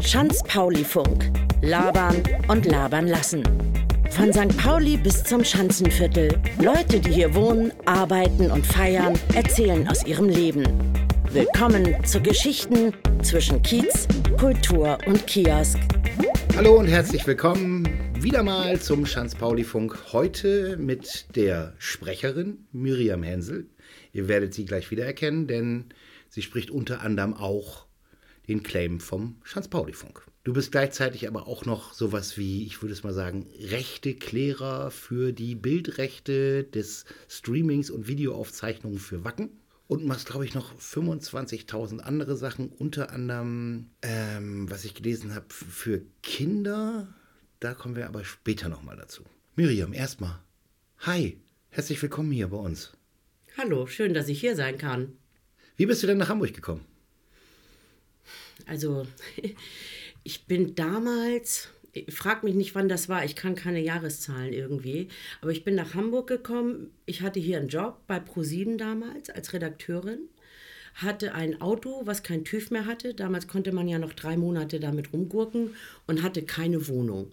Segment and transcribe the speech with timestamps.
[0.00, 1.32] Schanz-Pauli-Funk.
[1.62, 3.42] Labern und labern lassen.
[4.10, 4.56] Von St.
[4.56, 6.28] Pauli bis zum Schanzenviertel.
[6.62, 10.64] Leute, die hier wohnen, arbeiten und feiern, erzählen aus ihrem Leben.
[11.32, 12.92] Willkommen zu Geschichten
[13.22, 14.06] zwischen Kiez,
[14.38, 15.78] Kultur und Kiosk.
[16.56, 17.88] Hallo und herzlich willkommen
[18.20, 20.12] wieder mal zum Schanz-Pauli-Funk.
[20.12, 23.66] Heute mit der Sprecherin Miriam Hensel.
[24.12, 25.86] Ihr werdet sie gleich wiedererkennen, denn
[26.36, 27.86] sie spricht unter anderem auch
[28.46, 30.22] den Claim vom Schanz-Pauli-Funk.
[30.44, 35.32] Du bist gleichzeitig aber auch noch sowas wie, ich würde es mal sagen, Rechte-Klärer für
[35.32, 39.48] die Bildrechte des Streamings und Videoaufzeichnungen für Wacken.
[39.88, 45.46] Und machst, glaube ich, noch 25.000 andere Sachen, unter anderem, ähm, was ich gelesen habe,
[45.48, 47.08] für Kinder.
[47.60, 49.22] Da kommen wir aber später nochmal dazu.
[49.54, 50.40] Miriam, erstmal.
[50.98, 52.92] Hi, herzlich willkommen hier bei uns.
[53.56, 55.16] Hallo, schön, dass ich hier sein kann.
[55.76, 56.84] Wie bist du denn nach Hamburg gekommen?
[58.66, 59.06] Also,
[60.24, 61.68] ich bin damals,
[62.08, 65.08] frag mich nicht, wann das war, ich kann keine Jahreszahlen irgendwie,
[65.40, 66.90] aber ich bin nach Hamburg gekommen.
[67.04, 70.20] Ich hatte hier einen Job bei ProSieben damals als Redakteurin,
[70.94, 73.14] hatte ein Auto, was kein TÜV mehr hatte.
[73.14, 75.74] Damals konnte man ja noch drei Monate damit rumgurken
[76.06, 77.32] und hatte keine Wohnung.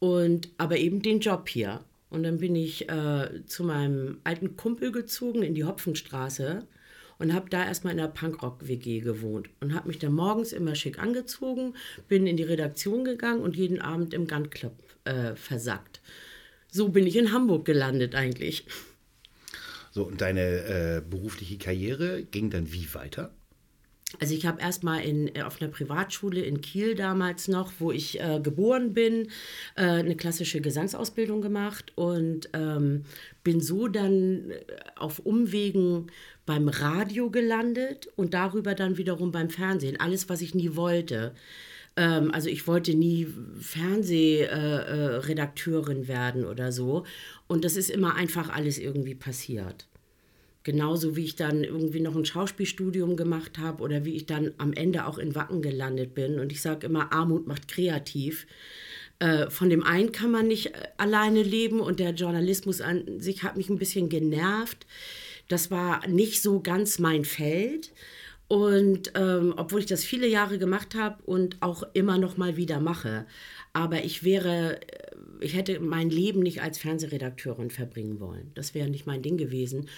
[0.00, 1.82] Und aber eben den Job hier.
[2.10, 6.68] Und dann bin ich äh, zu meinem alten Kumpel gezogen in die Hopfenstraße
[7.18, 10.98] und habe da erstmal in der Punkrock-WG gewohnt und habe mich dann morgens immer schick
[10.98, 11.74] angezogen,
[12.08, 16.00] bin in die Redaktion gegangen und jeden Abend im Gun Club äh, versackt.
[16.70, 18.66] So bin ich in Hamburg gelandet eigentlich.
[19.92, 23.32] So, und deine äh, berufliche Karriere ging dann wie weiter?
[24.20, 28.40] Also ich habe erstmal in, auf einer Privatschule in Kiel damals noch, wo ich äh,
[28.42, 29.28] geboren bin,
[29.76, 33.04] äh, eine klassische Gesangsausbildung gemacht und ähm,
[33.42, 34.64] bin so dann äh,
[34.96, 36.08] auf Umwegen
[36.46, 39.98] beim Radio gelandet und darüber dann wiederum beim Fernsehen.
[39.98, 41.32] Alles, was ich nie wollte.
[41.96, 43.28] Ähm, also ich wollte nie
[43.60, 47.04] Fernsehredakteurin äh, äh, werden oder so.
[47.46, 49.86] Und das ist immer einfach alles irgendwie passiert.
[50.64, 54.72] Genauso wie ich dann irgendwie noch ein Schauspielstudium gemacht habe oder wie ich dann am
[54.72, 56.40] Ende auch in Wacken gelandet bin.
[56.40, 58.46] Und ich sage immer, Armut macht kreativ.
[59.18, 63.42] Äh, von dem einen kann man nicht äh, alleine leben und der Journalismus an sich
[63.42, 64.86] hat mich ein bisschen genervt.
[65.48, 67.92] Das war nicht so ganz mein Feld.
[68.48, 72.80] Und ähm, obwohl ich das viele Jahre gemacht habe und auch immer noch mal wieder
[72.80, 73.26] mache.
[73.74, 75.04] Aber ich wäre äh,
[75.40, 78.50] ich hätte mein Leben nicht als Fernsehredakteurin verbringen wollen.
[78.54, 79.88] Das wäre nicht mein Ding gewesen.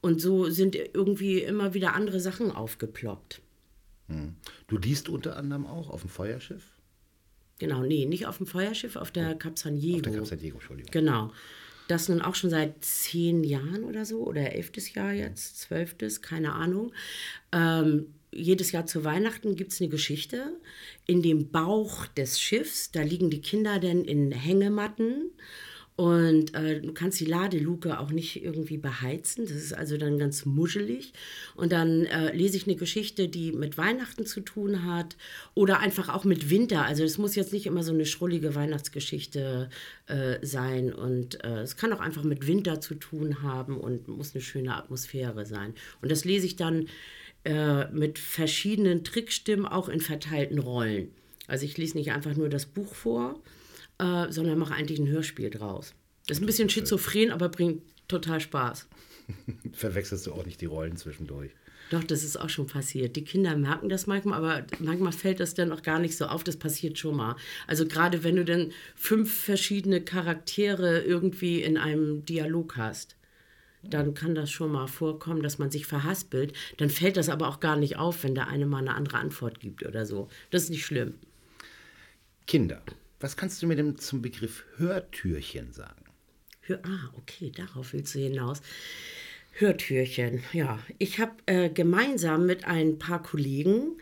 [0.00, 3.40] Und so sind irgendwie immer wieder andere Sachen aufgeploppt.
[4.08, 4.36] Hm.
[4.68, 6.62] Du liest unter anderem auch auf dem Feuerschiff?
[7.58, 9.38] Genau, nee, nicht auf dem Feuerschiff, auf der oh.
[9.38, 9.96] Cap San Diego.
[9.96, 10.90] Auf der Cap San Diego, Entschuldigung.
[10.92, 11.32] Genau.
[11.88, 16.52] Das nun auch schon seit zehn Jahren oder so, oder elftes Jahr jetzt, zwölftes, keine
[16.52, 16.92] Ahnung.
[17.52, 20.52] Ähm, jedes Jahr zu Weihnachten gibt es eine Geschichte.
[21.06, 25.30] In dem Bauch des Schiffs, da liegen die Kinder dann in Hängematten
[25.96, 29.46] und äh, du kannst die Ladeluke auch nicht irgendwie beheizen.
[29.46, 31.14] Das ist also dann ganz muschelig.
[31.54, 35.16] Und dann äh, lese ich eine Geschichte, die mit Weihnachten zu tun hat
[35.54, 36.84] oder einfach auch mit Winter.
[36.84, 39.70] Also es muss jetzt nicht immer so eine schrullige Weihnachtsgeschichte
[40.06, 40.92] äh, sein.
[40.92, 44.76] Und äh, es kann auch einfach mit Winter zu tun haben und muss eine schöne
[44.76, 45.72] Atmosphäre sein.
[46.02, 46.88] Und das lese ich dann
[47.44, 51.08] äh, mit verschiedenen Trickstimmen auch in verteilten Rollen.
[51.46, 53.40] Also ich lese nicht einfach nur das Buch vor,
[53.98, 55.94] äh, sondern mache eigentlich ein Hörspiel draus.
[56.26, 58.88] Das ist ein bisschen schizophren, aber bringt total Spaß.
[59.72, 61.52] Verwechselst du auch nicht die Rollen zwischendurch?
[61.90, 63.14] Doch, das ist auch schon passiert.
[63.14, 66.42] Die Kinder merken das manchmal, aber manchmal fällt das dann auch gar nicht so auf.
[66.42, 67.36] Das passiert schon mal.
[67.68, 73.16] Also gerade wenn du dann fünf verschiedene Charaktere irgendwie in einem Dialog hast
[73.90, 76.52] dann kann das schon mal vorkommen, dass man sich verhaspelt.
[76.76, 79.60] Dann fällt das aber auch gar nicht auf, wenn der eine mal eine andere Antwort
[79.60, 80.28] gibt oder so.
[80.50, 81.14] Das ist nicht schlimm.
[82.46, 82.82] Kinder,
[83.26, 86.04] was kannst du mir denn zum Begriff Hörtürchen sagen?
[86.60, 88.62] Hör, ah, okay, darauf willst du hinaus.
[89.50, 90.78] Hörtürchen, ja.
[90.98, 93.98] Ich habe äh, gemeinsam mit ein paar Kollegen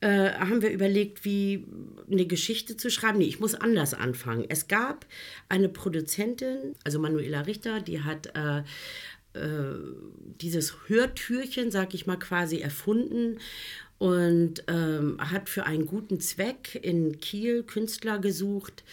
[0.00, 1.68] äh, haben wir überlegt, wie
[2.10, 3.18] eine Geschichte zu schreiben.
[3.18, 4.44] Nee, ich muss anders anfangen.
[4.48, 5.06] Es gab
[5.48, 8.64] eine Produzentin, also Manuela Richter, die hat äh,
[9.34, 9.78] äh,
[10.40, 13.38] dieses Hörtürchen, sag ich mal, quasi erfunden
[13.98, 18.84] und ähm, hat für einen guten Zweck in Kiel Künstler gesucht,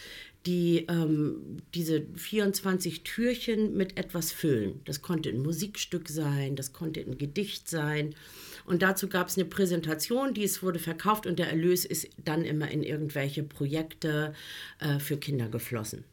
[0.46, 4.80] die ähm, diese 24 Türchen mit etwas füllen.
[4.84, 8.14] Das konnte ein Musikstück sein, das konnte ein Gedicht sein.
[8.64, 12.44] Und dazu gab es eine Präsentation, die es wurde verkauft und der Erlös ist dann
[12.44, 14.34] immer in irgendwelche Projekte
[14.78, 16.04] äh, für Kinder geflossen.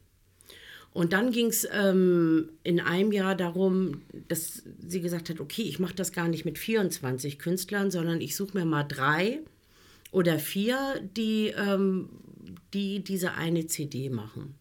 [0.92, 5.78] Und dann ging es ähm, in einem Jahr darum, dass sie gesagt hat, okay, ich
[5.78, 9.40] mache das gar nicht mit 24 Künstlern, sondern ich suche mir mal drei
[10.10, 12.08] oder vier, die, ähm,
[12.74, 14.56] die diese eine CD machen.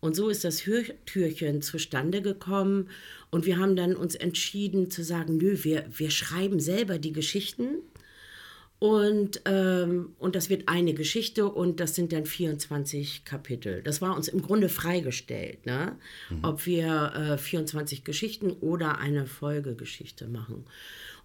[0.00, 2.88] Und so ist das Hörtürchen zustande gekommen.
[3.30, 7.76] Und wir haben dann uns entschieden zu sagen, nö, wir, wir schreiben selber die Geschichten.
[8.80, 13.82] Und, ähm, und das wird eine Geschichte und das sind dann 24 Kapitel.
[13.82, 15.98] Das war uns im Grunde freigestellt, ne?
[16.30, 16.38] Mhm.
[16.42, 20.64] ob wir äh, 24 Geschichten oder eine Folgegeschichte machen.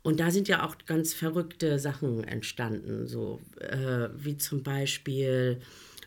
[0.04, 5.62] Und da sind ja auch ganz verrückte Sachen entstanden, so äh, wie zum Beispiel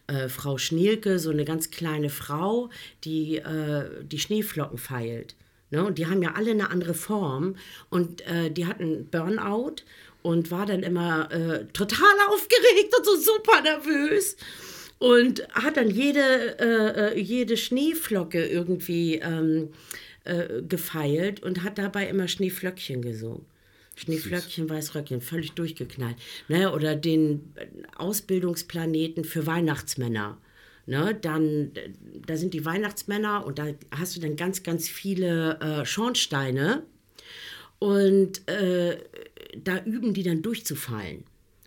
[0.07, 2.69] äh, Frau Schnielke, so eine ganz kleine Frau,
[3.05, 5.35] die äh, die Schneeflocken feilt.
[5.71, 5.85] Ne?
[5.85, 7.57] Und die haben ja alle eine andere Form.
[7.91, 9.77] Und äh, die hatten Burnout
[10.29, 14.37] und war dann immer äh, total aufgeregt und so super nervös.
[14.99, 19.71] Und hat dann jede, äh, äh jede Schneeflocke irgendwie ähm,
[20.69, 23.47] gefeilt und hat dabei immer Schneeflöckchen gesungen.
[23.97, 26.17] Schneeflöckchen, Weißröckchen, völlig durchgeknallt.
[26.49, 26.71] Ne?
[26.71, 27.55] Oder den
[27.97, 30.37] Ausbildungsplaneten für Weihnachtsmänner.
[30.85, 31.17] Ne?
[31.19, 31.71] Dann,
[32.27, 36.83] da sind die Weihnachtsmänner und da hast du dann ganz, ganz viele äh, Schornsteine.
[37.79, 38.99] Und äh,
[39.57, 41.25] da üben die dann durchzufallen.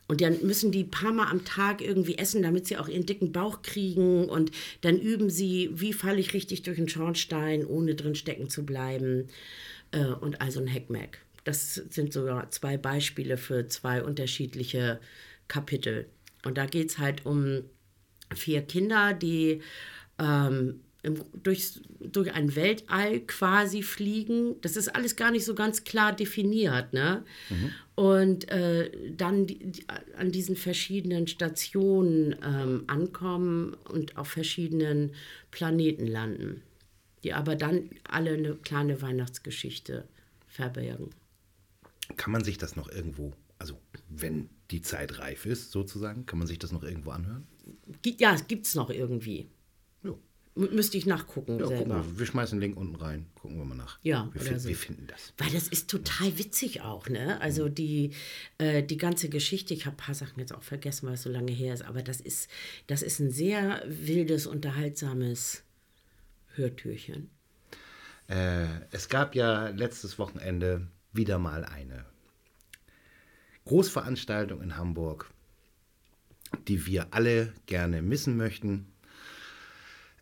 [0.08, 3.06] Und dann müssen die ein paar Mal am Tag irgendwie essen, damit sie auch ihren
[3.06, 4.28] dicken Bauch kriegen.
[4.28, 8.66] Und dann üben sie, wie falle ich richtig durch einen Schornstein, ohne drin stecken zu
[8.66, 9.30] bleiben.
[9.92, 11.20] Äh, und also ein Heckmeck.
[11.46, 15.00] Das sind sogar zwei Beispiele für zwei unterschiedliche
[15.48, 16.08] Kapitel.
[16.44, 17.64] Und da geht es halt um
[18.36, 19.62] vier Kinder, die
[20.20, 24.56] ähm, im, durch, durch ein Weltall quasi fliegen.
[24.62, 26.94] Das ist alles gar nicht so ganz klar definiert.
[26.94, 27.24] Ne?
[27.50, 27.72] Mhm.
[27.96, 29.86] Und äh, dann die, die,
[30.18, 35.12] an diesen verschiedenen Stationen ähm, ankommen und auf verschiedenen
[35.50, 36.62] Planeten landen,
[37.24, 40.08] die aber dann alle eine kleine Weihnachtsgeschichte
[40.48, 41.10] verbergen.
[42.18, 43.78] Kann man sich das noch irgendwo, also
[44.10, 47.48] wenn die Zeit reif ist sozusagen, kann man sich das noch irgendwo anhören?
[48.06, 49.48] Ja, es gibt es noch irgendwie.
[50.04, 50.16] Ja.
[50.54, 52.06] Müsste ich nachgucken ja, selber.
[52.06, 52.20] Wir.
[52.20, 52.26] wir.
[52.26, 54.00] schmeißen den Link unten rein, gucken wir mal nach.
[54.02, 54.68] Ja, wir, find, so.
[54.68, 55.34] wir finden das.
[55.38, 57.40] Weil das ist total witzig auch, ne?
[57.40, 57.76] Also mhm.
[57.76, 58.12] die,
[58.58, 61.30] äh, die ganze Geschichte, ich habe ein paar Sachen jetzt auch vergessen, weil es so
[61.30, 62.50] lange her ist, aber das ist,
[62.88, 65.64] das ist ein sehr wildes, unterhaltsames
[66.56, 67.30] Hörtürchen.
[68.28, 72.06] Äh, es gab ja letztes Wochenende wieder mal eine
[73.66, 75.32] Großveranstaltung in Hamburg,
[76.68, 78.92] die wir alle gerne missen möchten.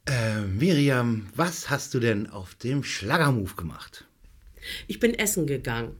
[0.10, 4.06] Äh, Miriam, was hast du denn auf dem Schlagermove gemacht?
[4.88, 5.96] Ich bin essen gegangen.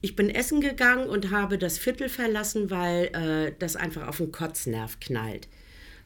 [0.00, 4.32] Ich bin essen gegangen und habe das Viertel verlassen, weil äh, das einfach auf den
[4.32, 5.48] Kotznerv knallt.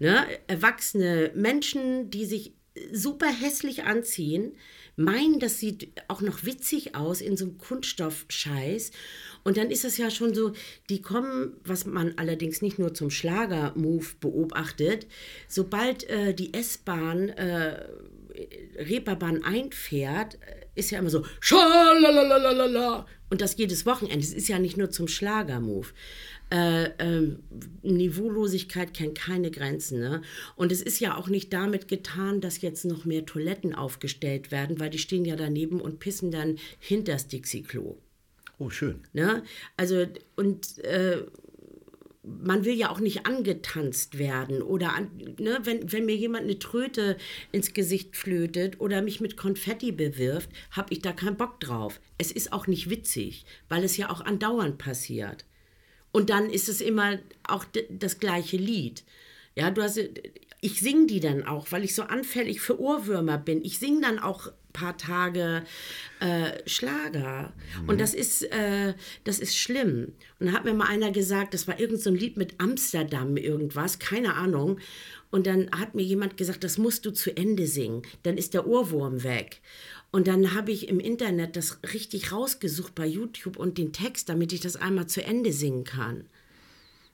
[0.01, 0.27] Ne?
[0.49, 2.55] Erwachsene Menschen, die sich
[2.93, 4.57] super hässlich anziehen,
[4.97, 8.91] meinen, das sieht auch noch witzig aus in so einem Kunststoffscheiß.
[9.49, 10.53] Und dann ist es ja schon so,
[10.91, 15.07] die kommen, was man allerdings nicht nur zum Schlager-Move beobachtet,
[15.49, 17.83] sobald äh, die S-Bahn, äh,
[18.77, 23.07] Reeperbahn einfährt, äh, ist ja immer so, Schalalalala.
[23.31, 24.19] und das jedes Wochenende.
[24.19, 25.87] Es ist ja nicht nur zum Schlager-Move
[26.51, 27.37] äh, äh,
[27.83, 30.01] Niveaulosigkeit kennt keine Grenzen.
[30.01, 30.21] Ne?
[30.57, 34.79] Und es ist ja auch nicht damit getan, dass jetzt noch mehr Toiletten aufgestellt werden,
[34.79, 37.97] weil die stehen ja daneben und pissen dann hinter das Dixie-Klo.
[38.59, 39.03] Oh, schön.
[39.13, 39.45] Ne?
[39.77, 40.07] Also,
[40.37, 41.25] und äh,
[42.23, 46.59] man will ja auch nicht angetanzt werden oder an, ne, wenn, wenn mir jemand eine
[46.59, 47.17] Tröte
[47.53, 52.01] ins Gesicht flötet oder mich mit Konfetti bewirft, habe ich da keinen Bock drauf.
[52.19, 55.45] Es ist auch nicht witzig, weil es ja auch andauernd passiert.
[56.13, 59.05] Und dann ist es immer auch das gleiche Lied.
[59.55, 59.99] Ja, du hast,
[60.61, 63.65] ich singe die dann auch, weil ich so anfällig für Ohrwürmer bin.
[63.65, 65.63] Ich singe dann auch ein paar Tage
[66.19, 67.53] äh, Schlager.
[67.83, 67.89] Mhm.
[67.89, 70.13] Und das ist, äh, das ist schlimm.
[70.41, 74.01] Und da hat mir mal einer gesagt, das war irgendein so Lied mit Amsterdam, irgendwas,
[74.01, 74.81] keine Ahnung.
[75.31, 78.67] Und dann hat mir jemand gesagt, das musst du zu Ende singen, dann ist der
[78.67, 79.61] Ohrwurm weg.
[80.11, 84.53] Und dann habe ich im Internet das richtig rausgesucht bei YouTube und den Text, damit
[84.53, 86.25] ich das einmal zu Ende singen kann.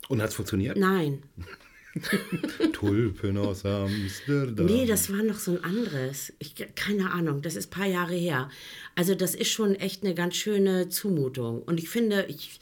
[0.09, 0.77] Und hat es funktioniert?
[0.79, 1.23] Nein.
[2.73, 4.67] Tulpen aus Amsterdam.
[4.67, 6.33] Nee, das war noch so ein anderes.
[6.39, 8.51] Ich, keine Ahnung, das ist ein paar Jahre her.
[8.95, 11.63] Also das ist schon echt eine ganz schöne Zumutung.
[11.63, 12.61] Und ich finde, ich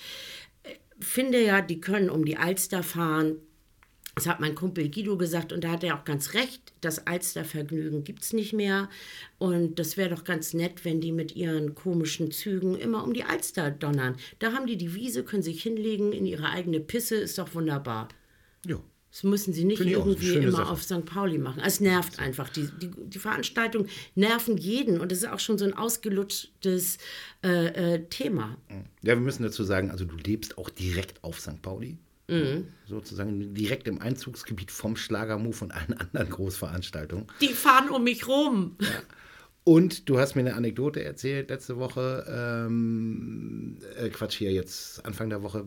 [0.62, 3.36] äh, finde ja, die können um die Alster fahren
[4.14, 6.74] das hat mein Kumpel Guido gesagt und da hat er auch ganz recht.
[6.82, 8.90] Das Alstervergnügen gibt es nicht mehr.
[9.38, 13.24] Und das wäre doch ganz nett, wenn die mit ihren komischen Zügen immer um die
[13.24, 14.16] Alster donnern.
[14.38, 18.08] Da haben die die Wiese, können sich hinlegen in ihre eigene Pisse, ist doch wunderbar.
[18.66, 18.80] Ja.
[19.12, 20.70] Das müssen sie nicht irgendwie immer Sache.
[20.70, 21.04] auf St.
[21.04, 21.60] Pauli machen.
[21.62, 22.48] Es nervt einfach.
[22.48, 26.96] Die, die, die Veranstaltungen nerven jeden und das ist auch schon so ein ausgelutschtes
[27.44, 28.56] äh, äh, Thema.
[29.02, 31.60] Ja, wir müssen dazu sagen, also du lebst auch direkt auf St.
[31.60, 31.98] Pauli.
[32.86, 37.26] Sozusagen direkt im Einzugsgebiet vom Schlagermove und allen anderen Großveranstaltungen.
[37.42, 38.78] Die fahren um mich rum.
[39.64, 42.24] Und du hast mir eine Anekdote erzählt letzte Woche,
[42.66, 45.66] ähm, äh, Quatsch hier jetzt Anfang der Woche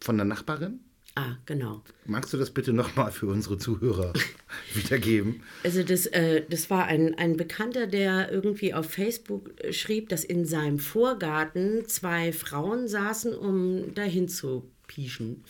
[0.00, 0.80] von der Nachbarin.
[1.16, 1.82] Ah, genau.
[2.06, 4.12] Magst du das bitte nochmal für unsere Zuhörer
[4.74, 5.42] wiedergeben?
[5.64, 10.44] Also das, äh, das war ein, ein Bekannter, der irgendwie auf Facebook schrieb, dass in
[10.44, 15.44] seinem Vorgarten zwei Frauen saßen, um dahin zu pieschen.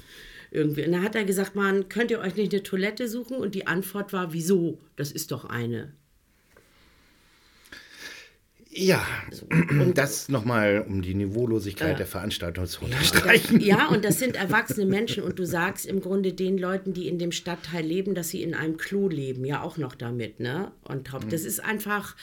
[0.50, 0.84] Irgendwie.
[0.84, 3.36] Und da hat er gesagt, man, könnt ihr euch nicht eine Toilette suchen?
[3.36, 4.78] Und die Antwort war, wieso?
[4.96, 5.92] Das ist doch eine.
[8.72, 9.04] Ja,
[9.68, 13.60] und das nochmal, um die Niveaulosigkeit der Veranstaltung zu unterstreichen.
[13.60, 17.18] Ja, und das sind erwachsene Menschen und du sagst im Grunde den Leuten, die in
[17.18, 20.70] dem Stadtteil leben, dass sie in einem Klo leben, ja auch noch damit, ne?
[20.84, 21.28] Und top.
[21.30, 22.14] Das ist einfach,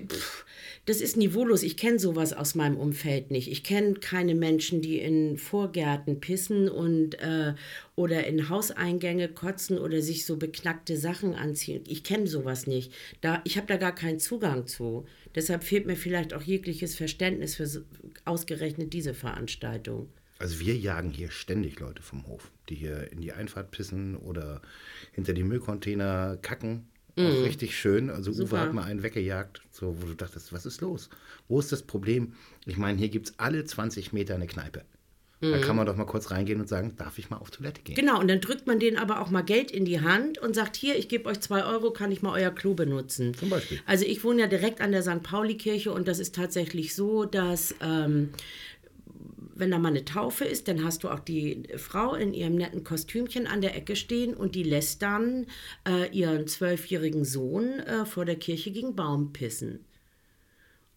[0.00, 0.44] pff,
[0.86, 1.64] das ist niveaulos.
[1.64, 3.50] Ich kenne sowas aus meinem Umfeld nicht.
[3.50, 7.54] Ich kenne keine Menschen, die in Vorgärten pissen und äh,
[7.96, 11.82] oder in Hauseingänge kotzen oder sich so beknackte Sachen anziehen.
[11.88, 12.92] Ich kenne sowas nicht.
[13.20, 15.06] Da, ich habe da gar keinen Zugang zu.
[15.34, 17.80] Deshalb fehlt mir vielleicht auch jegliches Verständnis für so,
[18.24, 20.08] ausgerechnet diese Veranstaltung.
[20.38, 24.62] Also wir jagen hier ständig Leute vom Hof, die hier in die Einfahrt pissen oder
[25.12, 26.86] hinter die Müllcontainer kacken.
[27.18, 28.10] Auch richtig schön.
[28.10, 28.60] Also Uwe Super.
[28.60, 31.08] hat mal einen weggejagt, so, wo du dachtest, was ist los?
[31.48, 32.34] Wo ist das Problem?
[32.66, 34.84] Ich meine, hier gibt es alle 20 Meter eine Kneipe.
[35.38, 37.94] Da kann man doch mal kurz reingehen und sagen, darf ich mal auf Toilette gehen?
[37.94, 40.76] Genau, und dann drückt man denen aber auch mal Geld in die Hand und sagt,
[40.76, 43.34] hier, ich gebe euch zwei Euro, kann ich mal euer Klo benutzen.
[43.34, 43.78] Zum Beispiel.
[43.84, 45.22] Also ich wohne ja direkt an der St.
[45.22, 48.30] Pauli-Kirche und das ist tatsächlich so, dass ähm,
[49.58, 52.84] wenn da mal eine Taufe ist, dann hast du auch die Frau in ihrem netten
[52.84, 55.46] Kostümchen an der Ecke stehen und die lässt dann
[55.88, 59.84] äh, ihren zwölfjährigen Sohn äh, vor der Kirche gegen Baum pissen.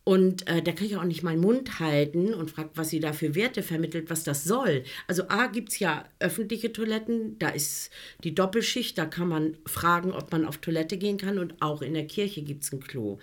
[0.09, 3.13] Und äh, da kann ich auch nicht meinen Mund halten und fragt, was sie da
[3.13, 4.83] für Werte vermittelt, was das soll.
[5.05, 7.91] Also A gibt es ja öffentliche Toiletten, da ist
[8.23, 11.93] die Doppelschicht, da kann man fragen, ob man auf Toilette gehen kann und auch in
[11.93, 13.19] der Kirche gibt es ein Klo.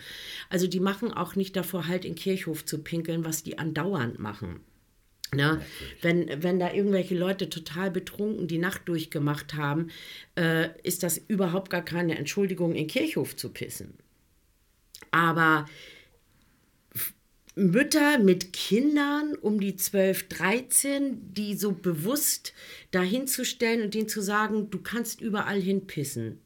[0.48, 4.60] Also die machen auch nicht davor halt in Kirchhof zu pinkeln, was die andauernd machen.
[5.36, 5.60] Ne?
[6.02, 9.88] Wenn, wenn da irgendwelche Leute total betrunken die Nacht durchgemacht haben,
[10.36, 13.94] äh, ist das überhaupt gar keine Entschuldigung, in Kirchhof zu pissen.
[15.10, 15.66] Aber
[17.54, 22.52] Mütter mit Kindern um die 12, 13, die so bewusst
[22.90, 26.40] dahin zu stellen und denen zu sagen, du kannst überall hinpissen.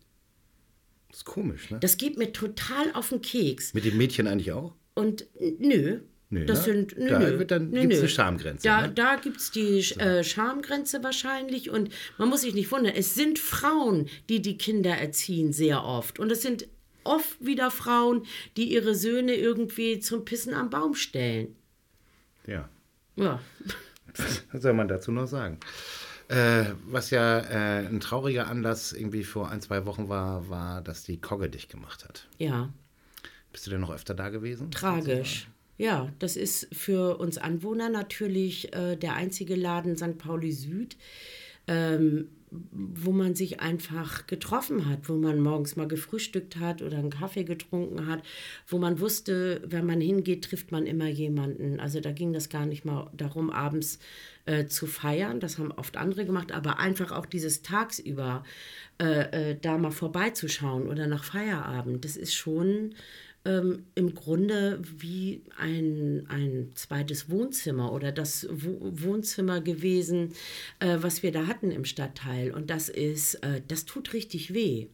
[1.09, 1.81] Das ist komisch, ne?
[1.81, 3.75] Das geht mir total auf den Keks.
[3.75, 4.75] Mit dem Mädchen eigentlich auch?
[4.95, 5.27] Und
[5.59, 6.01] nö.
[6.33, 6.65] Nö, das ne?
[6.73, 7.45] sind, nö, Da nö.
[7.45, 8.01] dann- Nö, gibt's nö.
[8.03, 8.93] eine Schamgrenze, Da, ne?
[8.93, 11.71] da gibt es die äh, Schamgrenze wahrscheinlich.
[11.71, 16.19] Und man muss sich nicht wundern, es sind Frauen, die die Kinder erziehen, sehr oft.
[16.21, 16.69] Und es sind
[17.03, 21.57] oft wieder Frauen, die ihre Söhne irgendwie zum Pissen am Baum stellen.
[22.47, 22.69] Ja.
[23.17, 23.41] Ja.
[24.53, 25.59] Was soll man dazu noch sagen?
[26.29, 31.03] Äh, was ja äh, ein trauriger Anlass irgendwie vor ein, zwei Wochen war, war, dass
[31.03, 32.29] die Kogge dich gemacht hat.
[32.39, 32.73] Ja.
[33.53, 34.71] Bist du denn noch öfter da gewesen?
[34.71, 35.49] Tragisch.
[35.81, 40.19] Ja, das ist für uns Anwohner natürlich äh, der einzige Laden St.
[40.19, 40.99] Pauli Süd,
[41.67, 47.09] ähm, wo man sich einfach getroffen hat, wo man morgens mal gefrühstückt hat oder einen
[47.09, 48.23] Kaffee getrunken hat,
[48.67, 51.81] wo man wusste, wenn man hingeht, trifft man immer jemanden.
[51.81, 54.01] Also da ging das gar nicht mal darum, abends
[54.45, 58.45] äh, zu feiern, das haben oft andere gemacht, aber einfach auch dieses tagsüber
[59.01, 62.95] äh, äh, da mal vorbeizuschauen oder nach Feierabend, das ist schon
[63.45, 70.33] ähm, im Grunde wie ein, ein zweites Wohnzimmer oder das Wo Wohnzimmer gewesen,
[70.79, 72.53] äh, was wir da hatten im Stadtteil.
[72.53, 74.89] Und das ist, äh, das tut richtig weh.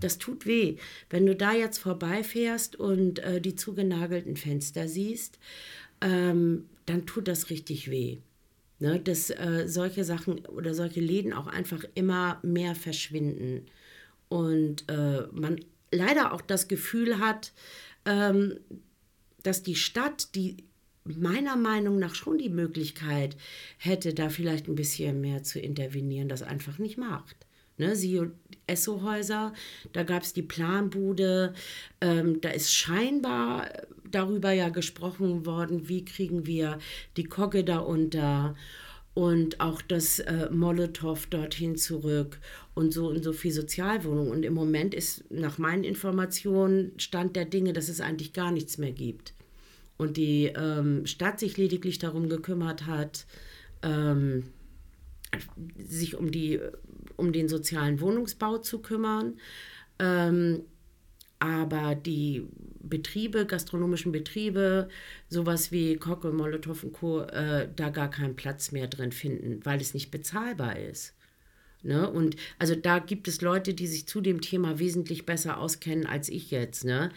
[0.00, 0.76] Das tut weh.
[1.10, 5.40] Wenn du da jetzt vorbeifährst und äh, die zugenagelten Fenster siehst,
[6.00, 8.18] ähm, dann tut das richtig weh.
[8.78, 13.66] Ne, dass äh, solche Sachen oder solche Läden auch einfach immer mehr verschwinden.
[14.28, 15.60] Und äh, man
[15.92, 17.52] leider auch das Gefühl hat,
[18.04, 18.58] ähm,
[19.42, 20.64] dass die Stadt, die
[21.04, 23.36] meiner Meinung nach schon die Möglichkeit
[23.78, 27.36] hätte, da vielleicht ein bisschen mehr zu intervenieren, das einfach nicht macht.
[27.78, 28.30] Ne, siehe
[28.66, 29.54] Esso-Häuser,
[29.92, 31.54] da gab es die Planbude,
[32.00, 33.68] ähm, da ist scheinbar
[34.10, 36.78] darüber ja gesprochen worden, wie kriegen wir
[37.16, 38.54] die Kogge da unter
[39.14, 42.38] und auch das äh, Molotow dorthin zurück
[42.74, 44.32] und so und so viel Sozialwohnungen.
[44.32, 48.78] Und im Moment ist nach meinen Informationen Stand der Dinge, dass es eigentlich gar nichts
[48.78, 49.34] mehr gibt.
[49.98, 53.26] Und die ähm, Stadt sich lediglich darum gekümmert hat,
[53.82, 54.44] ähm,
[55.78, 56.60] sich um, die,
[57.16, 59.34] um den sozialen Wohnungsbau zu kümmern.
[59.98, 60.62] Ähm,
[61.38, 62.46] aber die
[62.82, 64.88] Betriebe, gastronomischen Betriebe,
[65.28, 69.80] sowas wie Kocke, Molotow und Co., äh, da gar keinen Platz mehr drin finden, weil
[69.80, 71.14] es nicht bezahlbar ist.
[71.82, 72.08] Ne?
[72.08, 76.28] Und also da gibt es Leute, die sich zu dem Thema wesentlich besser auskennen als
[76.28, 76.84] ich jetzt.
[76.84, 77.10] Ne?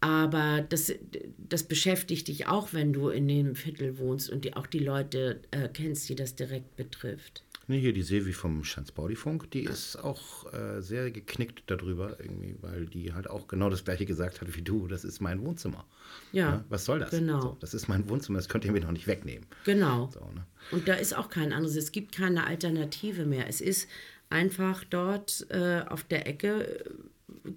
[0.00, 0.92] Aber das,
[1.38, 5.40] das beschäftigt dich auch, wenn du in dem Viertel wohnst und die, auch die Leute
[5.50, 7.43] äh, kennst, die das direkt betrifft.
[7.66, 12.86] Nee, hier die Sevi vom Schanzbaudifunk, die ist auch äh, sehr geknickt darüber, irgendwie, weil
[12.86, 15.86] die halt auch genau das gleiche gesagt hat wie du, das ist mein Wohnzimmer.
[16.32, 16.50] Ja.
[16.50, 17.10] ja was soll das?
[17.10, 17.40] Genau.
[17.40, 19.46] So, das ist mein Wohnzimmer, das könnt ihr mir noch nicht wegnehmen.
[19.64, 20.10] Genau.
[20.12, 20.46] So, ne?
[20.72, 23.48] Und da ist auch kein anderes, es gibt keine Alternative mehr.
[23.48, 23.88] Es ist
[24.30, 26.90] einfach dort äh, auf der Ecke äh,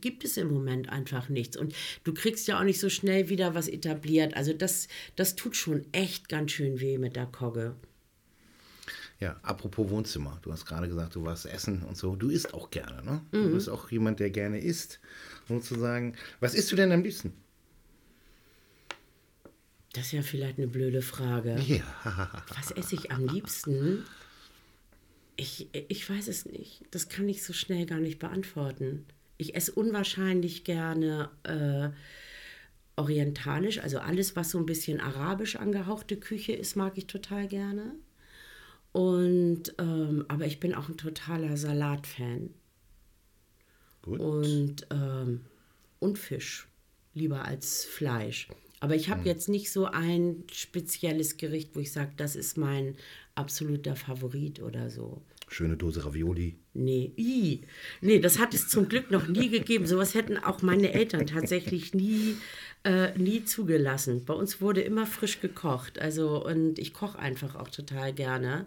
[0.01, 1.57] gibt es im Moment einfach nichts.
[1.57, 1.73] Und
[2.03, 4.35] du kriegst ja auch nicht so schnell wieder was etabliert.
[4.35, 7.75] Also das, das tut schon echt ganz schön weh mit der Kogge.
[9.19, 10.39] Ja, apropos Wohnzimmer.
[10.43, 12.15] Du hast gerade gesagt, du warst essen und so.
[12.15, 13.21] Du isst auch gerne, ne?
[13.31, 13.43] Mhm.
[13.43, 14.99] Du bist auch jemand, der gerne isst.
[15.47, 16.15] Sozusagen.
[16.39, 17.33] Was isst du denn am liebsten?
[19.93, 21.59] Das ist ja vielleicht eine blöde Frage.
[21.67, 22.43] Ja.
[22.55, 24.05] Was esse ich am liebsten?
[25.35, 26.83] Ich, ich weiß es nicht.
[26.91, 29.05] Das kann ich so schnell gar nicht beantworten.
[29.37, 31.89] Ich esse unwahrscheinlich gerne äh,
[32.95, 37.93] orientalisch, also alles, was so ein bisschen arabisch angehauchte Küche ist, mag ich total gerne.
[38.91, 42.49] Und, ähm, aber ich bin auch ein totaler Salatfan.
[44.01, 44.19] Gut.
[44.19, 45.41] Und, ähm,
[45.99, 46.67] und Fisch,
[47.13, 48.47] lieber als Fleisch.
[48.79, 49.27] Aber ich habe hm.
[49.27, 52.95] jetzt nicht so ein spezielles Gericht, wo ich sage, das ist mein
[53.35, 55.21] absoluter Favorit oder so.
[55.49, 56.57] Schöne Dose Ravioli.
[56.73, 57.61] Nee, I.
[58.01, 59.87] nee, das hat es zum Glück noch nie gegeben.
[59.87, 62.35] Sowas hätten auch meine Eltern tatsächlich nie,
[62.83, 64.25] äh, nie zugelassen.
[64.25, 65.99] Bei uns wurde immer frisch gekocht.
[65.99, 68.65] Also, und ich koche einfach auch total gerne.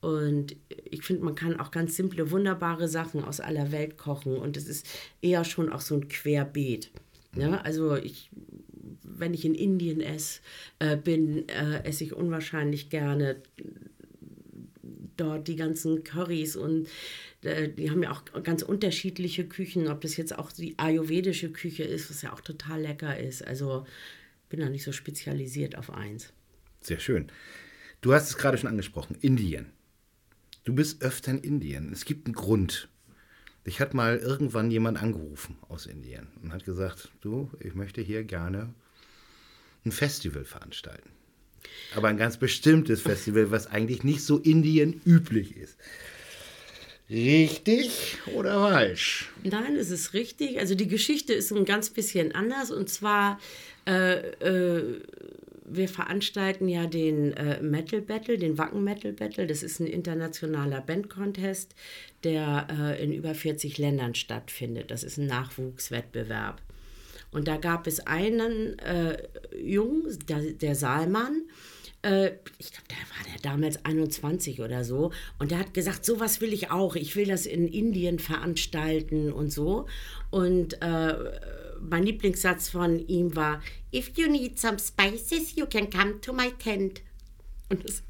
[0.00, 4.36] Und ich finde, man kann auch ganz simple, wunderbare Sachen aus aller Welt kochen.
[4.36, 4.86] Und es ist
[5.22, 6.90] eher schon auch so ein Querbeet.
[7.34, 7.64] Ja, ne?
[7.64, 8.30] also ich,
[9.02, 10.40] wenn ich in Indien esse,
[10.78, 13.36] äh, bin, äh, esse ich unwahrscheinlich gerne
[15.20, 16.88] dort die ganzen Currys und
[17.42, 21.84] äh, die haben ja auch ganz unterschiedliche Küchen, ob das jetzt auch die ayurvedische Küche
[21.84, 23.46] ist, was ja auch total lecker ist.
[23.46, 23.86] Also
[24.48, 26.32] bin da nicht so spezialisiert auf eins.
[26.80, 27.30] Sehr schön.
[28.00, 29.72] Du hast es gerade schon angesprochen, Indien.
[30.64, 31.92] Du bist öfter in Indien.
[31.92, 32.88] Es gibt einen Grund.
[33.64, 38.24] Ich hat mal irgendwann jemand angerufen aus Indien und hat gesagt, du, ich möchte hier
[38.24, 38.72] gerne
[39.84, 41.10] ein Festival veranstalten.
[41.94, 45.76] Aber ein ganz bestimmtes Festival, was eigentlich nicht so Indien üblich ist.
[47.10, 49.30] Richtig oder falsch?
[49.42, 50.58] Nein, es ist richtig.
[50.58, 52.70] Also die Geschichte ist ein ganz bisschen anders.
[52.70, 53.40] Und zwar,
[53.86, 55.00] äh, äh,
[55.64, 59.46] wir veranstalten ja den äh, Metal Battle, den Wacken Metal Battle.
[59.46, 61.74] Das ist ein internationaler Bandcontest,
[62.24, 64.90] der äh, in über 40 Ländern stattfindet.
[64.90, 66.60] Das ist ein Nachwuchswettbewerb.
[67.30, 69.22] Und da gab es einen äh,
[69.56, 71.42] Jungen, der, der Saalmann,
[72.02, 75.12] äh, ich glaube, der war der damals 21 oder so.
[75.38, 76.96] Und der hat gesagt, sowas will ich auch.
[76.96, 79.86] Ich will das in Indien veranstalten und so.
[80.30, 81.14] Und äh,
[81.80, 83.62] mein Lieblingssatz von ihm war,
[83.94, 87.02] If you need some spices, you can come to my tent.
[87.68, 88.02] Und das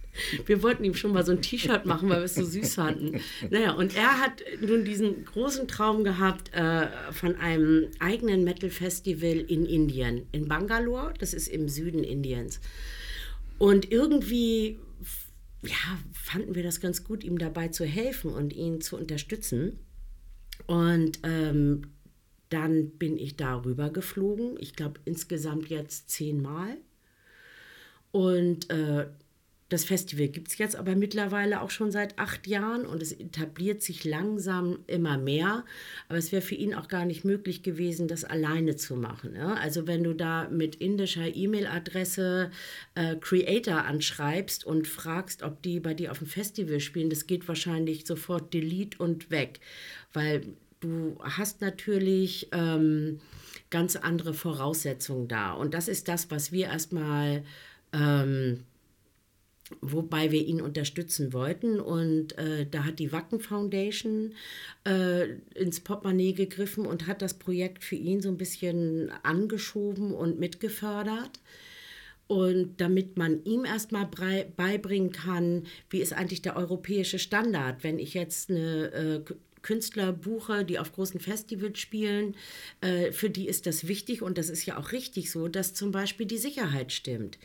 [0.46, 3.20] wir wollten ihm schon mal so ein T-Shirt machen, weil wir es so süß fanden.
[3.50, 9.66] Naja, und er hat nun diesen großen Traum gehabt äh, von einem eigenen Metal-Festival in
[9.66, 12.60] Indien, in Bangalore, das ist im Süden Indiens.
[13.58, 14.78] Und irgendwie
[15.62, 19.78] ja, fanden wir das ganz gut, ihm dabei zu helfen und ihn zu unterstützen.
[20.66, 21.82] Und ähm,
[22.48, 26.76] dann bin ich darüber geflogen, ich glaube insgesamt jetzt zehnmal.
[28.10, 29.08] Und äh,
[29.68, 33.82] das Festival gibt es jetzt aber mittlerweile auch schon seit acht Jahren und es etabliert
[33.82, 35.64] sich langsam immer mehr.
[36.08, 39.36] Aber es wäre für ihn auch gar nicht möglich gewesen, das alleine zu machen.
[39.36, 39.54] Ja?
[39.54, 42.50] Also wenn du da mit indischer E-Mail-Adresse
[42.94, 47.46] äh, Creator anschreibst und fragst, ob die bei dir auf dem Festival spielen, das geht
[47.46, 49.60] wahrscheinlich sofort delete und weg.
[50.14, 50.46] Weil
[50.80, 53.20] du hast natürlich ähm,
[53.68, 55.52] ganz andere Voraussetzungen da.
[55.52, 57.44] Und das ist das, was wir erstmal...
[57.92, 58.64] Ähm,
[59.80, 61.80] wobei wir ihn unterstützen wollten.
[61.80, 64.34] Und äh, da hat die Wacken Foundation
[64.84, 70.38] äh, ins Portemonnaie gegriffen und hat das Projekt für ihn so ein bisschen angeschoben und
[70.38, 71.40] mitgefördert.
[72.26, 78.12] Und damit man ihm erstmal beibringen kann, wie ist eigentlich der europäische Standard, wenn ich
[78.12, 82.36] jetzt eine äh, Künstler buche, die auf großen Festivals spielen,
[82.82, 85.90] äh, für die ist das wichtig und das ist ja auch richtig so, dass zum
[85.90, 87.38] Beispiel die Sicherheit stimmt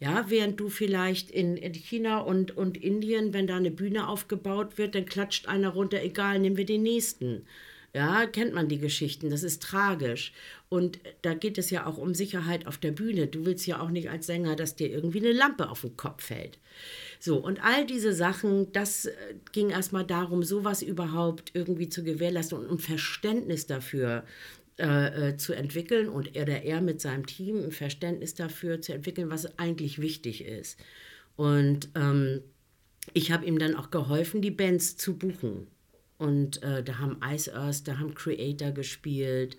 [0.00, 4.78] Ja, während du vielleicht in, in China und, und Indien, wenn da eine Bühne aufgebaut
[4.78, 7.46] wird, dann klatscht einer runter, egal, nehmen wir den nächsten.
[7.94, 10.32] Ja, kennt man die Geschichten, das ist tragisch.
[10.68, 13.26] Und da geht es ja auch um Sicherheit auf der Bühne.
[13.26, 16.24] Du willst ja auch nicht als Sänger, dass dir irgendwie eine Lampe auf den Kopf
[16.24, 16.58] fällt.
[17.18, 19.12] So, und all diese Sachen, das äh,
[19.52, 24.24] ging erstmal darum, sowas überhaupt irgendwie zu gewährleisten und, und Verständnis dafür
[24.78, 28.92] äh, äh, zu entwickeln und er oder er mit seinem Team ein Verständnis dafür zu
[28.92, 30.78] entwickeln, was eigentlich wichtig ist.
[31.36, 32.42] Und ähm,
[33.14, 35.66] ich habe ihm dann auch geholfen, die Bands zu buchen.
[36.18, 39.56] Und äh, da haben Ice Earth, da haben Creator gespielt,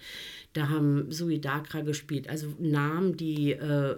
[0.53, 2.29] da haben Sui Dakra gespielt.
[2.29, 3.95] Also Namen, die äh,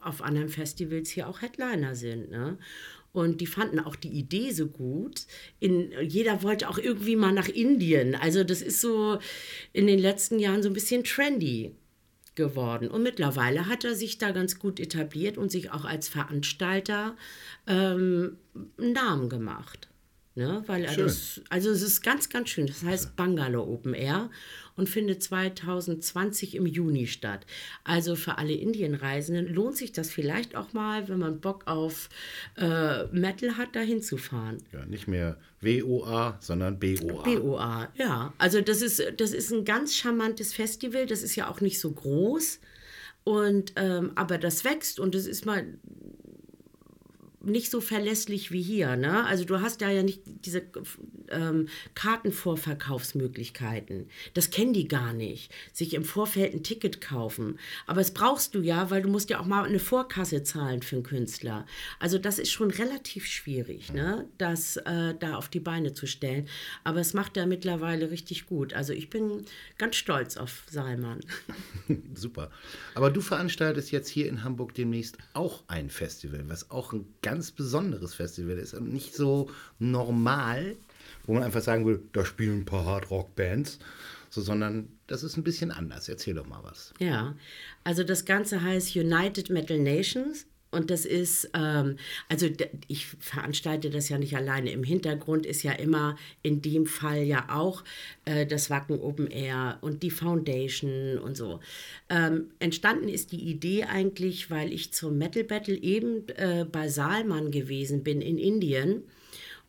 [0.00, 2.30] auf anderen Festivals hier auch Headliner sind.
[2.30, 2.58] Ne?
[3.16, 5.22] Und die fanden auch die Idee so gut.
[5.58, 8.14] In, jeder wollte auch irgendwie mal nach Indien.
[8.14, 9.18] Also das ist so
[9.72, 11.74] in den letzten Jahren so ein bisschen trendy
[12.34, 12.88] geworden.
[12.88, 17.16] Und mittlerweile hat er sich da ganz gut etabliert und sich auch als Veranstalter
[17.66, 18.36] ähm,
[18.78, 19.88] einen Namen gemacht.
[20.36, 20.62] Ne?
[20.66, 22.66] Weil das, also es ist ganz, ganz schön.
[22.66, 24.28] Das heißt Bangalore Open Air
[24.76, 27.46] und findet 2020 im Juni statt.
[27.84, 32.10] Also für alle Indienreisenden lohnt sich das vielleicht auch mal, wenn man Bock auf
[32.58, 34.58] äh, Metal hat, da hinzufahren.
[34.74, 37.22] Ja, nicht mehr WOA, sondern BOA.
[37.22, 38.34] BOA, ja.
[38.36, 41.06] Also das ist, das ist ein ganz charmantes Festival.
[41.06, 42.60] Das ist ja auch nicht so groß.
[43.24, 45.64] Und ähm, aber das wächst und es ist mal
[47.46, 48.96] nicht so verlässlich wie hier.
[48.96, 49.24] Ne?
[49.24, 50.62] Also du hast da ja nicht diese
[51.30, 54.08] ähm, Kartenvorverkaufsmöglichkeiten.
[54.34, 55.52] Das kennen die gar nicht.
[55.72, 57.58] Sich im Vorfeld ein Ticket kaufen.
[57.86, 60.96] Aber es brauchst du ja, weil du musst ja auch mal eine Vorkasse zahlen für
[60.96, 61.66] einen Künstler.
[62.00, 64.28] Also das ist schon relativ schwierig, ne?
[64.38, 66.48] das äh, da auf die Beine zu stellen.
[66.84, 68.74] Aber es macht er mittlerweile richtig gut.
[68.74, 69.44] Also ich bin
[69.78, 71.20] ganz stolz auf Salman.
[72.14, 72.50] Super.
[72.94, 77.35] Aber du veranstaltest jetzt hier in Hamburg demnächst auch ein Festival, was auch ein ganz
[77.36, 80.76] ganz besonderes Festival ist und nicht so normal,
[81.26, 83.78] wo man einfach sagen will, da spielen ein paar Hardrock-Bands,
[84.30, 86.08] so, sondern das ist ein bisschen anders.
[86.08, 86.94] Erzähl doch mal was.
[86.98, 87.36] Ja,
[87.84, 91.96] also das Ganze heißt United Metal Nations und das ist, ähm,
[92.28, 92.48] also
[92.88, 94.70] ich veranstalte das ja nicht alleine.
[94.70, 97.84] Im Hintergrund ist ja immer in dem Fall ja auch
[98.24, 101.60] äh, das Wacken Open Air und die Foundation und so.
[102.10, 107.50] Ähm, entstanden ist die Idee eigentlich, weil ich zum Metal Battle eben äh, bei Salman
[107.50, 109.04] gewesen bin in Indien.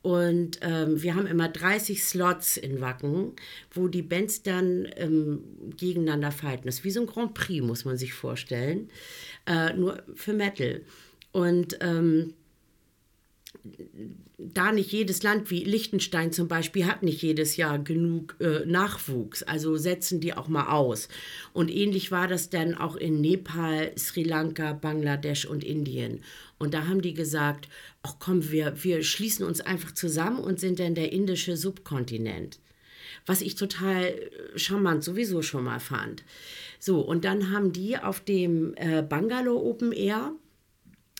[0.07, 3.33] Und ähm, wir haben immer 30 Slots in Wacken,
[3.71, 5.43] wo die Bands dann ähm,
[5.75, 6.63] gegeneinander fighten.
[6.63, 8.89] Das ist wie so ein Grand Prix, muss man sich vorstellen
[9.45, 10.81] äh, nur für Metal.
[11.33, 12.35] Und ähm,
[14.37, 19.43] da nicht jedes Land wie Liechtenstein zum Beispiel hat nicht jedes Jahr genug äh, Nachwuchs,
[19.43, 21.09] also setzen die auch mal aus.
[21.53, 26.23] Und ähnlich war das dann auch in Nepal, Sri Lanka, Bangladesch und Indien.
[26.59, 27.67] Und da haben die gesagt,
[28.03, 32.59] ach komm, wir, wir schließen uns einfach zusammen und sind dann der indische Subkontinent.
[33.25, 36.23] Was ich total äh, charmant sowieso schon mal fand.
[36.79, 40.33] So, und dann haben die auf dem äh, Bangalore Open Air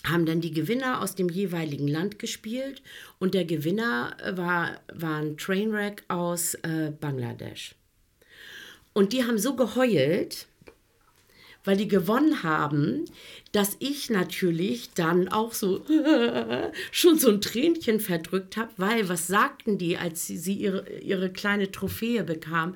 [0.05, 2.81] haben dann die Gewinner aus dem jeweiligen Land gespielt
[3.19, 7.75] und der Gewinner äh, war, war ein Trainwreck aus äh, Bangladesch.
[8.93, 10.47] Und die haben so geheult,
[11.67, 13.03] weil die gewonnen haben,
[13.51, 15.83] dass ich natürlich dann auch so
[16.91, 21.69] schon so ein Tränchen verdrückt habe, weil was sagten die, als sie, ihre, ihre kleine
[21.69, 22.75] Trophäe bekam?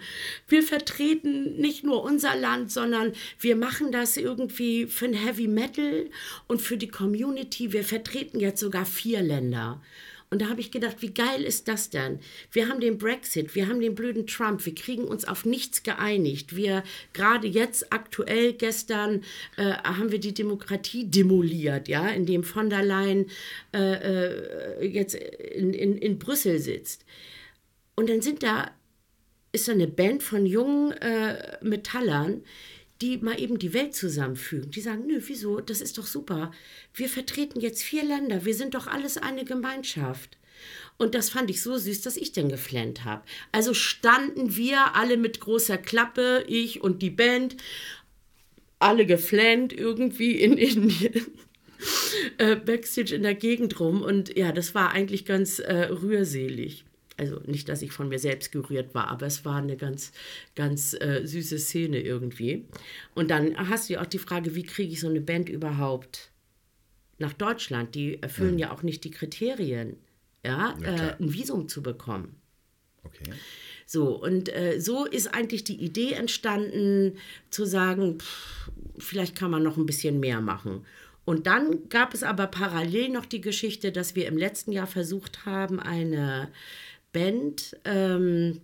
[0.50, 6.10] Wir vertreten nicht nur unser Land, sondern wir machen das irgendwie für ein Heavy Metal
[6.48, 7.72] und für die Community.
[7.72, 9.82] Wir vertreten jetzt sogar vier Länder.
[10.32, 12.20] Und da habe ich gedacht, wie geil ist das denn?
[12.54, 16.56] Wir haben den Brexit, wir haben den blöden Trump, wir kriegen uns auf nichts geeinigt.
[16.56, 19.26] Wir gerade jetzt aktuell gestern
[19.58, 23.30] äh, haben wir die Demokratie demoliert, ja, indem von der Leyen
[23.74, 27.04] äh, äh, jetzt in, in, in Brüssel sitzt.
[27.96, 28.72] Und dann sind da
[29.52, 32.44] ist da eine Band von jungen äh, Metallern,
[33.02, 34.72] die mal eben die Welt zusammenfügen.
[34.72, 36.52] Die sagen, nö, wieso, das ist doch super.
[36.94, 40.38] Wir vertreten jetzt vier Länder, wir sind doch alles eine Gemeinschaft.
[40.98, 43.24] Und das fand ich so süß, dass ich dann geflennt habe.
[43.52, 47.58] Also standen wir alle mit großer Klappe, ich und die Band,
[48.78, 51.26] alle geflennt irgendwie in Indien.
[52.38, 54.02] äh, Backstage in der Gegend rum.
[54.02, 56.86] Und ja, das war eigentlich ganz äh, rührselig.
[57.22, 60.12] Also nicht, dass ich von mir selbst gerührt war, aber es war eine ganz,
[60.56, 62.66] ganz äh, süße Szene irgendwie.
[63.14, 66.32] Und dann hast du ja auch die Frage, wie kriege ich so eine Band überhaupt
[67.20, 67.94] nach Deutschland?
[67.94, 69.98] Die erfüllen ja, ja auch nicht die Kriterien,
[70.44, 72.42] ja, ja äh, ein Visum zu bekommen.
[73.04, 73.32] Okay.
[73.86, 77.20] So, und äh, so ist eigentlich die Idee entstanden,
[77.52, 80.88] zu sagen, pff, vielleicht kann man noch ein bisschen mehr machen.
[81.24, 85.46] Und dann gab es aber parallel noch die Geschichte, dass wir im letzten Jahr versucht
[85.46, 86.50] haben, eine
[87.12, 88.62] Band, ähm,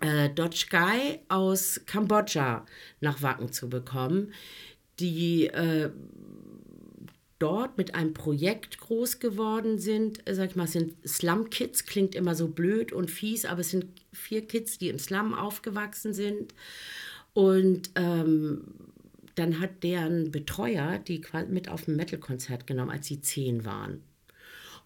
[0.00, 2.66] äh, Dodge Guy aus Kambodscha
[3.00, 4.32] nach Wacken zu bekommen,
[4.98, 5.90] die äh,
[7.38, 10.22] dort mit einem Projekt groß geworden sind.
[10.30, 13.70] Sag ich mal, es sind Slum Kids, klingt immer so blöd und fies, aber es
[13.70, 16.54] sind vier Kids, die im Slum aufgewachsen sind.
[17.32, 18.62] Und ähm,
[19.34, 24.02] dann hat deren Betreuer die mit auf ein Metal-Konzert genommen, als sie zehn waren.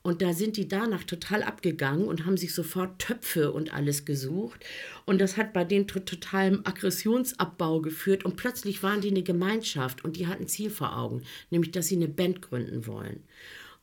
[0.09, 4.65] Und da sind die danach total abgegangen und haben sich sofort Töpfe und alles gesucht.
[5.05, 8.25] Und das hat bei denen zu totalem Aggressionsabbau geführt.
[8.25, 11.89] Und plötzlich waren die eine Gemeinschaft und die hatten ein Ziel vor Augen, nämlich dass
[11.89, 13.23] sie eine Band gründen wollen.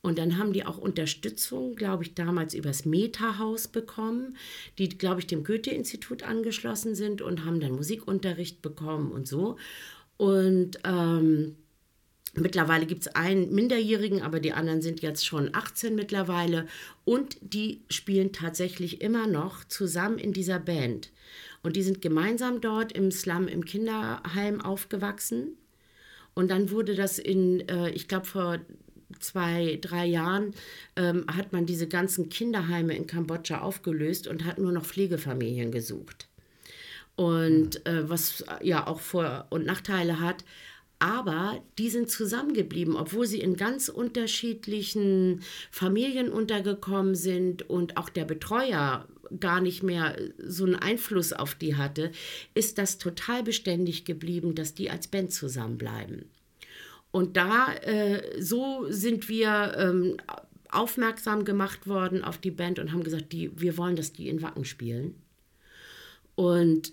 [0.01, 4.35] Und dann haben die auch Unterstützung, glaube ich, damals übers Meta-Haus bekommen,
[4.79, 9.57] die, glaube ich, dem Goethe-Institut angeschlossen sind und haben dann Musikunterricht bekommen und so.
[10.17, 11.55] Und ähm,
[12.37, 16.67] Mittlerweile gibt es einen Minderjährigen, aber die anderen sind jetzt schon 18 mittlerweile.
[17.05, 21.11] Und die spielen tatsächlich immer noch zusammen in dieser Band.
[21.63, 25.57] Und die sind gemeinsam dort im Slum, im Kinderheim aufgewachsen.
[26.33, 28.59] Und dann wurde das in, äh, ich glaube, vor
[29.19, 30.53] zwei, drei Jahren
[30.97, 36.27] ähm, hat man diese ganzen Kinderheime in Kambodscha aufgelöst und hat nur noch Pflegefamilien gesucht.
[37.15, 40.43] Und äh, was ja auch Vor- und Nachteile hat,
[40.99, 48.25] aber die sind zusammengeblieben, obwohl sie in ganz unterschiedlichen Familien untergekommen sind und auch der
[48.25, 49.07] Betreuer
[49.39, 52.11] gar nicht mehr so einen Einfluss auf die hatte,
[52.53, 56.25] ist das total beständig geblieben, dass die als Band zusammenbleiben.
[57.11, 60.17] Und da, äh, so sind wir ähm,
[60.69, 64.41] aufmerksam gemacht worden auf die Band und haben gesagt, die, wir wollen, dass die in
[64.41, 65.15] Wacken spielen.
[66.35, 66.91] Und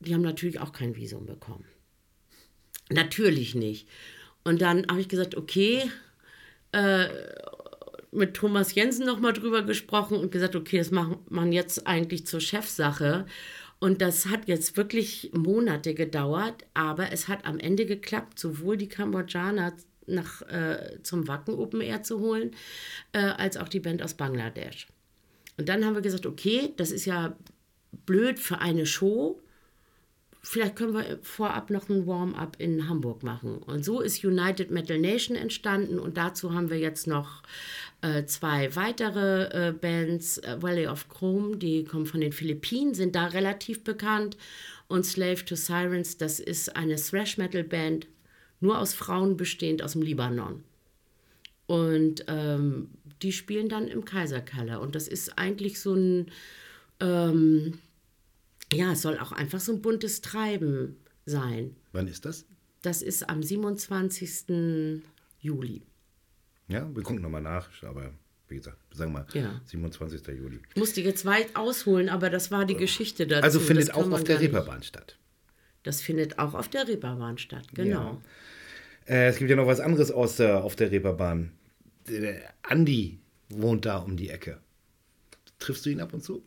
[0.00, 1.64] die haben natürlich auch kein Visum bekommen.
[2.90, 3.88] Natürlich nicht.
[4.44, 5.90] Und dann habe ich gesagt, okay,
[6.72, 7.08] äh,
[8.10, 12.40] mit Thomas Jensen nochmal drüber gesprochen und gesagt, okay, das macht man jetzt eigentlich zur
[12.40, 13.26] Chefsache.
[13.80, 18.88] Und das hat jetzt wirklich Monate gedauert, aber es hat am Ende geklappt, sowohl die
[18.88, 19.74] Kambodschaner
[20.06, 22.52] nach, äh, zum Wacken Open Air zu holen,
[23.12, 24.86] äh, als auch die Band aus Bangladesch.
[25.56, 27.36] Und dann haben wir gesagt, okay, das ist ja
[28.06, 29.40] blöd für eine Show,
[30.44, 33.56] vielleicht können wir vorab noch ein Warm-up in Hamburg machen.
[33.58, 37.42] Und so ist United Metal Nation entstanden und dazu haben wir jetzt noch
[38.02, 43.16] äh, zwei weitere äh, Bands, äh, Valley of Chrome, die kommen von den Philippinen, sind
[43.16, 44.36] da relativ bekannt
[44.86, 48.06] und Slave to Sirens, das ist eine Thrash-Metal-Band,
[48.60, 50.62] nur aus Frauen bestehend aus dem Libanon.
[51.66, 52.90] Und ähm,
[53.22, 56.30] die spielen dann im Kaiserkeller und das ist eigentlich so ein...
[57.00, 57.78] Ähm,
[58.72, 60.96] ja, es soll auch einfach so ein buntes Treiben
[61.26, 61.76] sein.
[61.92, 62.46] Wann ist das?
[62.82, 65.02] Das ist am 27.
[65.40, 65.82] Juli.
[66.68, 68.12] Ja, wir gucken nochmal nach, aber
[68.48, 69.60] wie gesagt, sagen wir mal ja.
[69.64, 70.26] 27.
[70.28, 70.60] Juli.
[70.70, 73.42] Ich musste jetzt weit ausholen, aber das war die Geschichte dazu.
[73.42, 75.18] Also findet auch auf der Reeperbahn statt.
[75.82, 78.20] Das findet auch auf der Reeperbahn statt, genau.
[79.06, 79.14] Ja.
[79.14, 81.52] Äh, es gibt ja noch was anderes aus der, auf der Reeperbahn.
[82.08, 84.60] Der Andi wohnt da um die Ecke.
[85.58, 86.42] Triffst du ihn ab und zu?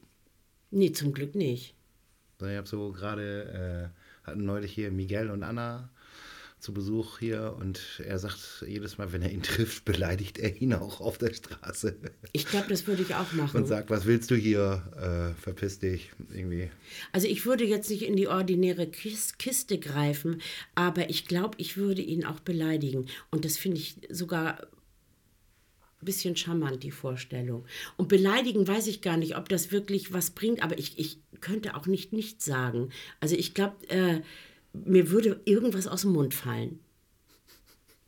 [0.71, 1.76] Nee, zum Glück nicht.
[2.39, 3.91] Ich habe so gerade,
[4.23, 5.89] äh, hatten neulich hier Miguel und Anna
[6.59, 10.73] zu Besuch hier und er sagt jedes Mal, wenn er ihn trifft, beleidigt er ihn
[10.73, 11.95] auch auf der Straße.
[12.33, 13.57] Ich glaube, das würde ich auch machen.
[13.57, 14.83] Und sagt, was willst du hier?
[14.95, 16.69] Äh, verpiss dich irgendwie.
[17.11, 20.41] Also ich würde jetzt nicht in die ordinäre Kiste greifen,
[20.75, 23.07] aber ich glaube, ich würde ihn auch beleidigen.
[23.31, 24.67] Und das finde ich sogar
[26.05, 27.65] bisschen charmant, die Vorstellung.
[27.95, 31.75] Und beleidigen weiß ich gar nicht, ob das wirklich was bringt, aber ich, ich könnte
[31.75, 32.89] auch nicht nichts sagen.
[33.19, 34.21] Also ich glaube, äh,
[34.73, 36.79] mir würde irgendwas aus dem Mund fallen.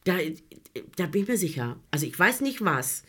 [0.03, 0.17] Da,
[0.95, 1.79] da bin ich mir sicher.
[1.91, 3.03] Also ich weiß nicht was.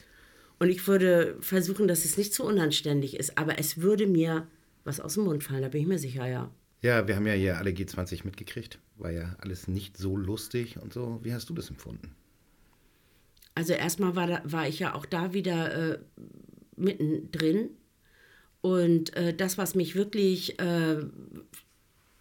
[0.58, 4.46] Und ich würde versuchen, dass es nicht zu unanständig ist, aber es würde mir
[4.84, 6.50] was aus dem Mund fallen, da bin ich mir sicher, ja.
[6.82, 8.78] Ja, wir haben ja hier alle G20 mitgekriegt.
[8.96, 11.20] War ja alles nicht so lustig und so.
[11.22, 12.14] Wie hast du das empfunden?
[13.54, 15.98] Also erstmal war, da, war ich ja auch da wieder äh,
[16.76, 17.70] mittendrin
[18.60, 20.98] und äh, das, was mich wirklich, äh,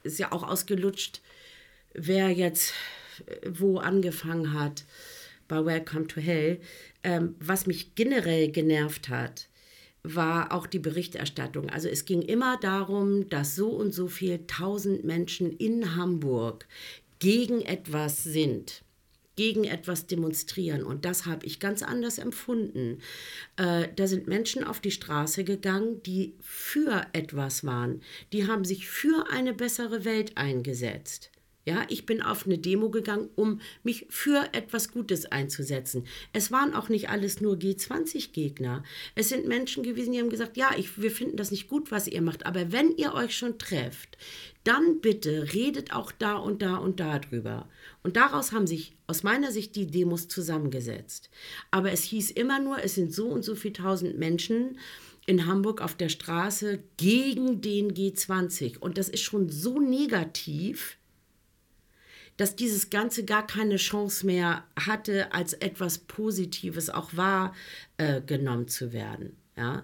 [0.03, 1.21] ist ja auch ausgelutscht,
[1.93, 2.73] wer jetzt
[3.45, 4.85] wo angefangen hat
[5.47, 6.59] bei Welcome to Hell.
[7.03, 9.47] Ähm, was mich generell genervt hat,
[10.03, 11.69] war auch die Berichterstattung.
[11.69, 16.67] Also es ging immer darum, dass so und so viel tausend Menschen in Hamburg
[17.19, 18.83] gegen etwas sind
[19.39, 20.83] gegen etwas demonstrieren.
[20.83, 22.99] Und das habe ich ganz anders empfunden.
[23.55, 28.01] Äh, da sind Menschen auf die Straße gegangen, die für etwas waren.
[28.33, 31.31] Die haben sich für eine bessere Welt eingesetzt.
[31.69, 36.07] Ja, ich bin auf eine Demo gegangen, um mich für etwas Gutes einzusetzen.
[36.33, 38.83] Es waren auch nicht alles nur G20-Gegner.
[39.13, 42.07] Es sind Menschen gewesen, die haben gesagt, ja, ich, wir finden das nicht gut, was
[42.07, 44.17] ihr macht, aber wenn ihr euch schon trefft,
[44.63, 47.69] dann bitte redet auch da und da und da drüber.
[48.01, 51.29] Und daraus haben sich aus meiner Sicht die Demos zusammengesetzt.
[51.69, 54.79] Aber es hieß immer nur, es sind so und so viele tausend Menschen
[55.27, 58.79] in Hamburg auf der Straße gegen den G20.
[58.79, 60.97] Und das ist schon so negativ,
[62.39, 68.93] dass dieses Ganze gar keine Chance mehr hatte, als etwas Positives auch wahrgenommen äh, zu
[68.93, 69.35] werden.
[69.57, 69.83] Ja?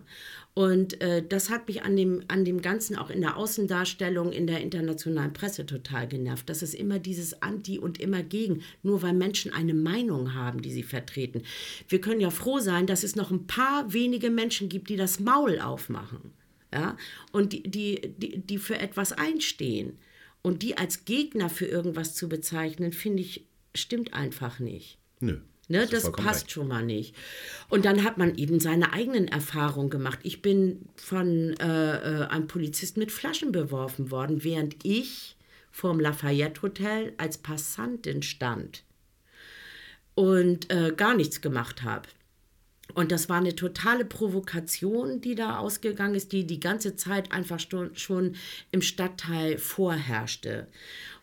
[0.54, 4.48] Und äh, das hat mich an dem, an dem Ganzen auch in der Außendarstellung in
[4.48, 9.12] der internationalen Presse total genervt, dass es immer dieses Anti und immer gegen, nur weil
[9.12, 11.42] Menschen eine Meinung haben, die sie vertreten.
[11.90, 15.20] Wir können ja froh sein, dass es noch ein paar wenige Menschen gibt, die das
[15.20, 16.32] Maul aufmachen
[16.74, 16.96] ja?
[17.34, 19.98] und die, die, die, die für etwas einstehen.
[20.46, 25.00] Und die als Gegner für irgendwas zu bezeichnen, finde ich, stimmt einfach nicht.
[25.20, 25.40] Nö.
[25.70, 26.52] Ne, das passt recht.
[26.52, 27.16] schon mal nicht.
[27.68, 30.20] Und dann hat man eben seine eigenen Erfahrungen gemacht.
[30.22, 35.36] Ich bin von äh, äh einem Polizisten mit Flaschen beworfen worden, während ich
[35.72, 38.84] vorm Lafayette Hotel als Passantin stand
[40.14, 42.08] und äh, gar nichts gemacht habe.
[42.96, 47.60] Und das war eine totale Provokation, die da ausgegangen ist, die die ganze Zeit einfach
[47.60, 48.36] schon
[48.72, 50.68] im Stadtteil vorherrschte.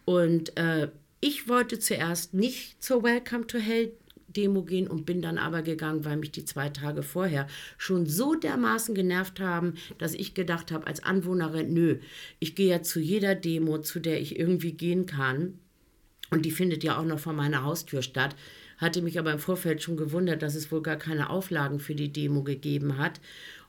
[0.04, 0.88] Und äh,
[1.20, 3.92] ich wollte zuerst nicht zur Welcome to Hell
[4.28, 7.46] Demo gehen und bin dann aber gegangen, weil mich die zwei Tage vorher
[7.78, 11.98] schon so dermaßen genervt haben, dass ich gedacht habe, als Anwohnerin, nö,
[12.38, 15.58] ich gehe ja zu jeder Demo, zu der ich irgendwie gehen kann.
[16.30, 18.34] Und die findet ja auch noch vor meiner Haustür statt
[18.82, 22.12] hatte mich aber im Vorfeld schon gewundert, dass es wohl gar keine Auflagen für die
[22.12, 23.20] Demo gegeben hat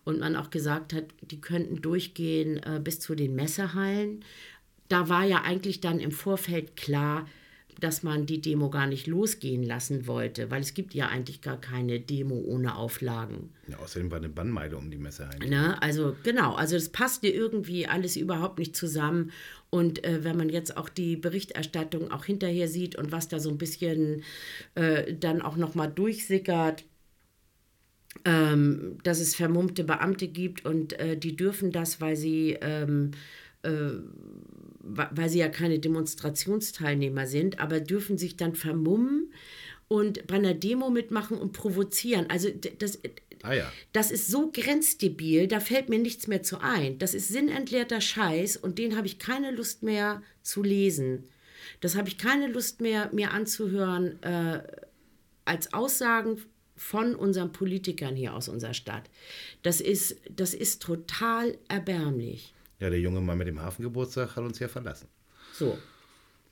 [0.04, 4.26] und man auch gesagt hat, die könnten durchgehen äh, bis zu den Messehallen.
[4.90, 7.26] Da war ja eigentlich dann im Vorfeld klar,
[7.80, 11.60] dass man die Demo gar nicht losgehen lassen wollte, weil es gibt ja eigentlich gar
[11.60, 13.50] keine Demo ohne Auflagen.
[13.68, 15.50] Ja, außerdem war eine Bannmeile um die Messe heim.
[15.50, 15.82] Ne?
[15.82, 19.32] Also genau, also das passte irgendwie alles überhaupt nicht zusammen.
[19.70, 23.50] Und äh, wenn man jetzt auch die Berichterstattung auch hinterher sieht und was da so
[23.50, 24.24] ein bisschen
[24.76, 26.84] äh, dann auch nochmal durchsickert,
[28.26, 33.12] ähm, dass es vermummte Beamte gibt und äh, die dürfen das, weil sie ähm,
[33.64, 33.90] äh,
[34.84, 39.34] weil sie ja keine Demonstrationsteilnehmer sind, aber dürfen sich dann vermummen
[39.88, 42.30] und bei einer Demo mitmachen und provozieren.
[42.30, 43.00] Also das,
[43.44, 43.72] ah ja.
[43.94, 46.98] das ist so grenzdebil, da fällt mir nichts mehr zu ein.
[47.00, 51.30] Das ist sinnentleerter Scheiß und den habe ich keine Lust mehr zu lesen.
[51.80, 54.64] Das habe ich keine Lust mehr mir anzuhören äh,
[55.46, 56.42] als Aussagen
[56.76, 59.10] von unseren Politikern hier aus unserer Stadt.
[59.62, 62.53] Das ist, das ist total erbärmlich.
[62.84, 65.08] Ja, der junge Mann mit dem Hafengeburtstag hat uns ja verlassen.
[65.54, 65.78] So.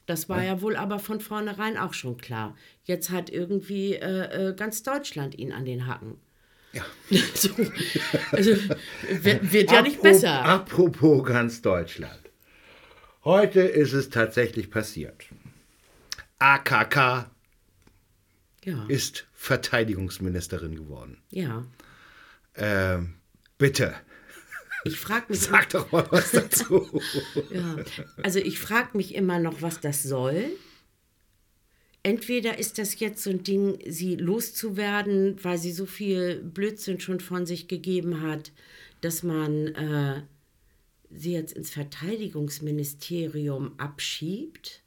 [0.05, 2.55] Das war ja, ja wohl aber von vornherein auch schon klar.
[2.85, 6.21] Jetzt hat irgendwie äh, äh ganz Deutschland ihn an den Hacken.
[6.71, 6.85] Ja.
[7.35, 7.49] so,
[8.31, 8.51] also
[9.09, 10.45] wird, wird ja nicht besser.
[10.45, 12.21] Apropos ganz Deutschland.
[13.25, 15.25] Heute ist es tatsächlich passiert.
[16.39, 17.29] AKK
[18.63, 18.85] ja.
[18.87, 21.21] ist Verteidigungsministerin geworden.
[21.29, 21.65] Ja.
[22.55, 23.15] Ähm,
[23.57, 23.95] bitte.
[24.83, 25.41] Ich frage mich.
[25.41, 27.01] Sag doch mal was dazu.
[27.51, 27.77] ja,
[28.23, 30.51] also ich frage mich immer noch, was das soll.
[32.03, 37.19] Entweder ist das jetzt so ein Ding, sie loszuwerden, weil sie so viel Blödsinn schon
[37.19, 38.51] von sich gegeben hat,
[39.01, 40.23] dass man äh,
[41.11, 44.80] sie jetzt ins Verteidigungsministerium abschiebt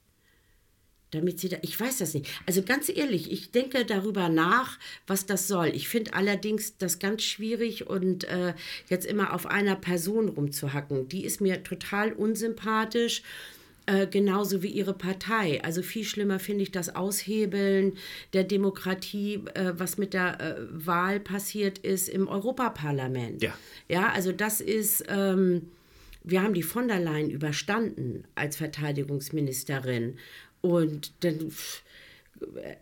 [1.15, 2.27] damit sie da, ich weiß das nicht.
[2.45, 5.67] Also ganz ehrlich, ich denke darüber nach, was das soll.
[5.67, 8.53] Ich finde allerdings das ganz schwierig und äh,
[8.89, 11.07] jetzt immer auf einer Person rumzuhacken.
[11.07, 13.23] Die ist mir total unsympathisch.
[13.87, 15.63] Äh, genauso wie ihre Partei.
[15.63, 17.93] Also viel schlimmer finde ich das Aushebeln
[18.33, 23.43] der Demokratie, äh, was mit der äh, Wahl passiert ist im Europaparlament.
[23.43, 23.53] Ja.
[23.87, 25.69] Ja, also das ist, ähm,
[26.23, 30.17] wir haben die von der Leyen überstanden als Verteidigungsministerin.
[30.65, 31.51] Und dann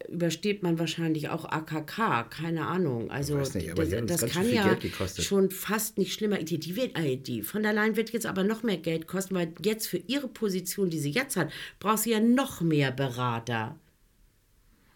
[0.07, 3.11] übersteht man wahrscheinlich auch AKK, keine Ahnung.
[3.11, 4.77] Also nicht, das, das kann ja
[5.19, 6.37] schon fast nicht schlimmer.
[6.37, 9.35] Die, die, wird, äh, die von der Leyen wird jetzt aber noch mehr Geld kosten,
[9.35, 13.77] weil jetzt für ihre Position, die sie jetzt hat, braucht sie ja noch mehr Berater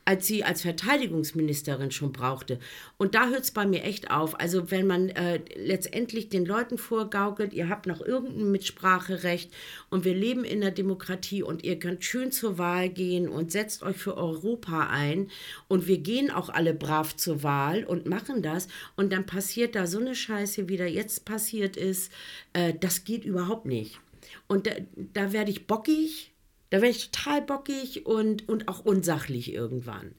[0.08, 2.60] als sie als Verteidigungsministerin schon brauchte.
[2.98, 4.40] Und da hört es bei mir echt auf.
[4.40, 9.52] Also wenn man äh, letztendlich den Leuten vorgaukelt, ihr habt noch irgendein Mitspracherecht
[9.90, 13.84] und wir leben in der Demokratie und ihr könnt schön zur Wahl gehen und setzt
[13.84, 15.30] euch für Europa ein
[15.68, 19.88] und wir gehen auch alle brav zur Wahl und machen das und dann passiert da
[19.88, 22.14] so eine Scheiße, wie da jetzt passiert ist,
[22.54, 24.00] äh, das geht überhaupt nicht.
[24.48, 26.32] Und da, da werde ich bockig
[26.70, 30.16] Da wäre ich total bockig und, und auch unsachlich irgendwann.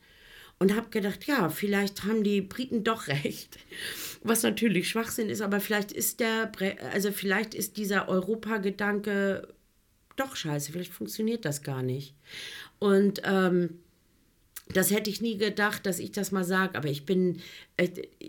[0.59, 3.59] Und habe gedacht, ja, vielleicht haben die Briten doch recht.
[4.23, 6.51] Was natürlich Schwachsinn ist, aber vielleicht ist der,
[6.93, 9.55] also vielleicht ist dieser Europagedanke
[10.17, 12.15] doch scheiße, vielleicht funktioniert das gar nicht.
[12.81, 13.79] Und ähm,
[14.69, 17.41] das hätte ich nie gedacht, dass ich das mal sage, aber ich bin,
[17.77, 17.89] äh,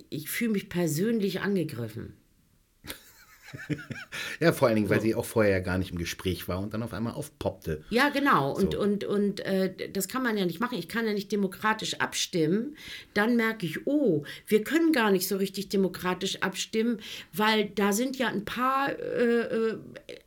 [0.10, 2.14] ich fühle mich persönlich angegriffen.
[4.40, 5.04] ja, vor allen Dingen, weil so.
[5.04, 7.84] sie auch vorher ja gar nicht im Gespräch war und dann auf einmal aufpoppte.
[7.90, 8.54] Ja, genau.
[8.54, 8.80] Und, so.
[8.80, 10.78] und, und äh, das kann man ja nicht machen.
[10.78, 12.76] Ich kann ja nicht demokratisch abstimmen.
[13.14, 17.00] Dann merke ich, oh, wir können gar nicht so richtig demokratisch abstimmen,
[17.34, 19.78] weil da sind ja ein paar äh, äh,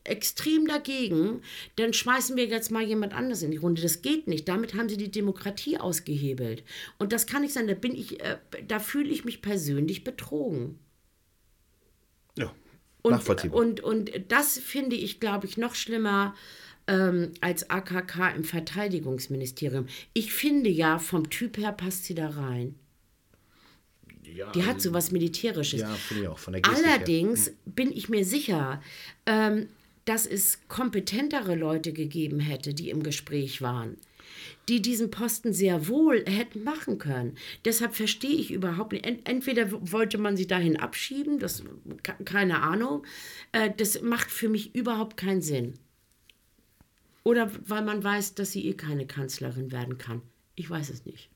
[0.04, 1.42] extrem dagegen.
[1.76, 3.82] Dann schmeißen wir jetzt mal jemand anders in die Runde.
[3.82, 4.48] Das geht nicht.
[4.48, 6.64] Damit haben sie die Demokratie ausgehebelt.
[6.98, 7.66] Und das kann nicht sein.
[7.66, 10.78] Da bin ich, äh, da fühle ich mich persönlich betrogen.
[13.02, 13.50] Und.
[13.52, 16.34] Und, und das finde ich, glaube ich, noch schlimmer
[16.86, 19.86] ähm, als AKK im Verteidigungsministerium.
[20.14, 22.74] Ich finde ja, vom Typ her passt sie da rein.
[24.22, 25.80] Ja, die hat so was Militärisches.
[25.80, 26.38] Ja, finde ich auch.
[26.38, 27.54] Von der Gestik Allerdings her.
[27.64, 27.72] Hm.
[27.72, 28.80] bin ich mir sicher,
[29.26, 29.68] ähm,
[30.04, 33.98] dass es kompetentere Leute gegeben hätte, die im Gespräch waren
[34.68, 37.36] die diesen Posten sehr wohl hätten machen können.
[37.64, 39.06] Deshalb verstehe ich überhaupt nicht.
[39.28, 41.64] Entweder wollte man sie dahin abschieben, das
[42.24, 43.04] keine Ahnung.
[43.52, 45.74] Äh, das macht für mich überhaupt keinen Sinn.
[47.24, 50.22] Oder weil man weiß, dass sie eh keine Kanzlerin werden kann.
[50.54, 51.30] Ich weiß es nicht.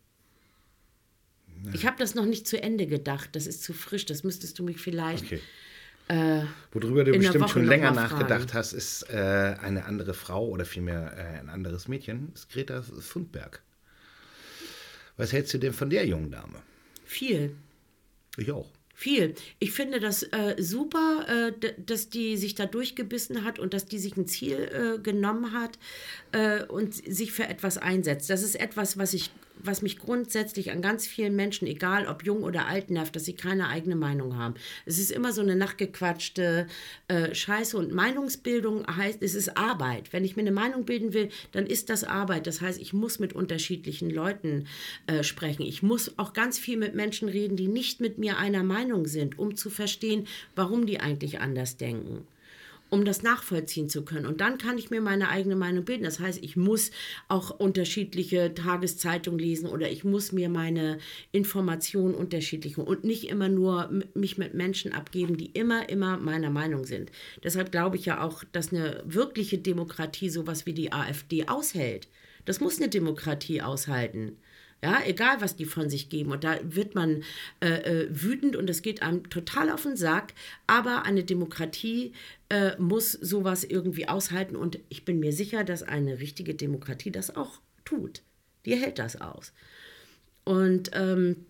[1.64, 1.74] Ja.
[1.74, 3.30] Ich habe das noch nicht zu Ende gedacht.
[3.32, 4.04] Das ist zu frisch.
[4.04, 5.40] Das müsstest du mich vielleicht okay.
[6.08, 6.42] Äh,
[6.72, 11.40] Worüber du bestimmt schon länger nachgedacht hast, ist äh, eine andere Frau oder vielmehr äh,
[11.40, 12.82] ein anderes Mädchen, ist Greta
[13.12, 13.62] Thunberg.
[15.16, 16.62] Was hältst du denn von der jungen Dame?
[17.04, 17.56] Viel.
[18.36, 18.70] Ich auch.
[18.94, 19.34] Viel.
[19.58, 23.98] Ich finde das äh, super, äh, dass die sich da durchgebissen hat und dass die
[23.98, 25.78] sich ein Ziel äh, genommen hat
[26.32, 28.30] äh, und sich für etwas einsetzt.
[28.30, 29.30] Das ist etwas, was ich
[29.66, 33.34] was mich grundsätzlich an ganz vielen Menschen, egal ob jung oder alt, nervt, dass sie
[33.34, 34.54] keine eigene Meinung haben.
[34.84, 36.66] Es ist immer so eine nachgequatschte
[37.08, 40.12] äh, Scheiße und Meinungsbildung heißt, es ist Arbeit.
[40.12, 42.46] Wenn ich mir eine Meinung bilden will, dann ist das Arbeit.
[42.46, 44.66] Das heißt, ich muss mit unterschiedlichen Leuten
[45.06, 45.62] äh, sprechen.
[45.62, 49.38] Ich muss auch ganz viel mit Menschen reden, die nicht mit mir einer Meinung sind,
[49.38, 52.26] um zu verstehen, warum die eigentlich anders denken
[52.90, 54.26] um das nachvollziehen zu können.
[54.26, 56.04] Und dann kann ich mir meine eigene Meinung bilden.
[56.04, 56.90] Das heißt, ich muss
[57.28, 60.98] auch unterschiedliche Tageszeitungen lesen oder ich muss mir meine
[61.32, 66.84] Informationen unterschiedlich und nicht immer nur mich mit Menschen abgeben, die immer, immer meiner Meinung
[66.84, 67.10] sind.
[67.42, 72.08] Deshalb glaube ich ja auch, dass eine wirkliche Demokratie sowas wie die AfD aushält.
[72.44, 74.36] Das muss eine Demokratie aushalten.
[74.84, 76.32] Ja, egal was die von sich geben.
[76.32, 77.22] Und da wird man
[77.60, 80.34] äh, äh, wütend und es geht einem total auf den Sack.
[80.66, 82.12] Aber eine Demokratie
[82.50, 84.54] äh, muss sowas irgendwie aushalten.
[84.54, 88.22] Und ich bin mir sicher, dass eine richtige Demokratie das auch tut.
[88.66, 89.52] Die hält das aus.
[90.44, 91.46] Und ähm,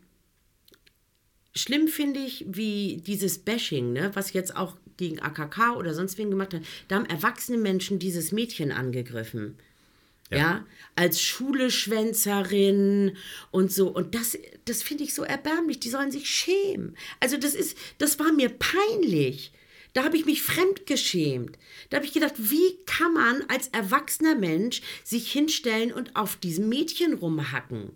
[1.54, 6.30] schlimm finde ich, wie dieses Bashing, ne, was jetzt auch gegen AKK oder sonst wen
[6.30, 9.56] gemacht hat, da haben erwachsene Menschen dieses Mädchen angegriffen.
[10.30, 10.38] Ja.
[10.38, 10.66] ja.
[10.96, 13.16] als Schuleschwänzerin
[13.50, 13.88] und so.
[13.88, 15.80] Und das, das finde ich so erbärmlich.
[15.80, 16.96] Die sollen sich schämen.
[17.20, 19.52] Also, das ist, das war mir peinlich.
[19.92, 21.56] Da habe ich mich fremdgeschämt.
[21.88, 26.68] Da habe ich gedacht, wie kann man als erwachsener Mensch sich hinstellen und auf diesem
[26.68, 27.92] Mädchen rumhacken?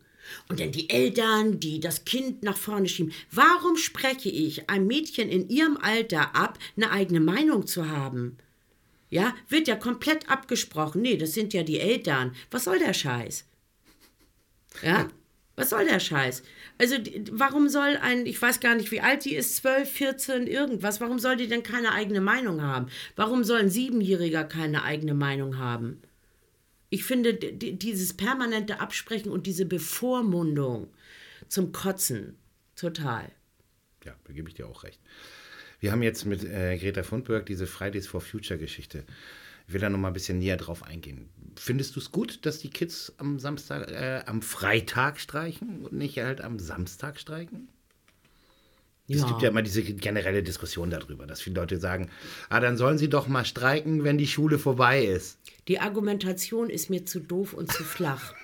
[0.49, 3.13] Und dann die Eltern, die das Kind nach vorne schieben.
[3.31, 8.39] Warum spreche ich einem Mädchen in ihrem Alter ab, eine eigene Meinung zu haben?
[9.11, 11.03] Ja, wird ja komplett abgesprochen.
[11.03, 12.35] Nee, das sind ja die Eltern.
[12.51, 13.45] Was soll der Scheiß?
[14.83, 15.09] Ja,
[15.57, 16.43] was soll der Scheiß?
[16.79, 16.97] Also,
[17.33, 21.19] warum soll ein, ich weiß gar nicht, wie alt die ist, 12, 14, irgendwas, warum
[21.19, 22.87] soll die denn keine eigene Meinung haben?
[23.17, 26.01] Warum soll ein Siebenjähriger keine eigene Meinung haben?
[26.89, 30.89] Ich finde dieses permanente Absprechen und diese Bevormundung
[31.49, 32.39] zum Kotzen
[32.75, 33.31] total.
[34.05, 35.01] Ja, da gebe ich dir auch recht.
[35.81, 39.05] Wir haben jetzt mit äh, Greta Thunberg diese Fridays for Future Geschichte.
[39.67, 41.29] Ich will da noch mal ein bisschen näher drauf eingehen.
[41.57, 46.19] Findest du es gut, dass die Kids am Samstag, äh, am Freitag streichen und nicht
[46.19, 47.69] halt am Samstag streiken?
[49.07, 49.17] Ja.
[49.17, 52.11] Es gibt ja immer diese generelle Diskussion darüber, dass viele Leute sagen,
[52.49, 55.39] ah, dann sollen sie doch mal streiken, wenn die Schule vorbei ist.
[55.67, 58.35] Die Argumentation ist mir zu doof und zu flach.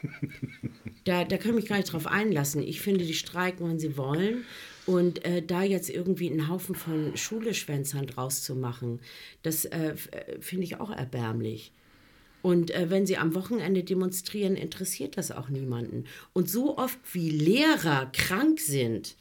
[1.04, 2.62] da, da kann ich mich gar nicht drauf einlassen.
[2.62, 4.44] Ich finde, die streiken, wenn sie wollen.
[4.86, 9.00] Und äh, da jetzt irgendwie einen Haufen von Schuleschwänzern draus zu machen,
[9.42, 11.72] das äh, äh, finde ich auch erbärmlich.
[12.42, 16.04] Und äh, wenn sie am Wochenende demonstrieren, interessiert das auch niemanden.
[16.32, 19.16] Und so oft wie Lehrer krank sind,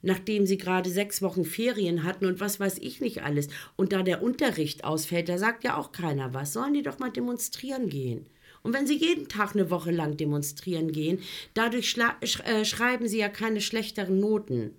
[0.00, 4.02] nachdem sie gerade sechs Wochen Ferien hatten und was weiß ich nicht alles, und da
[4.02, 8.24] der Unterricht ausfällt, da sagt ja auch keiner was, sollen die doch mal demonstrieren gehen.
[8.62, 11.18] Und wenn sie jeden Tag eine Woche lang demonstrieren gehen,
[11.52, 14.70] dadurch äh, schreiben sie ja keine schlechteren Noten.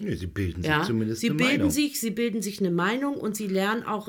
[0.00, 1.70] Nee, sie bilden sich ja, zumindest sie eine bilden Meinung.
[1.70, 4.08] Sich, sie bilden sich eine Meinung und sie lernen auch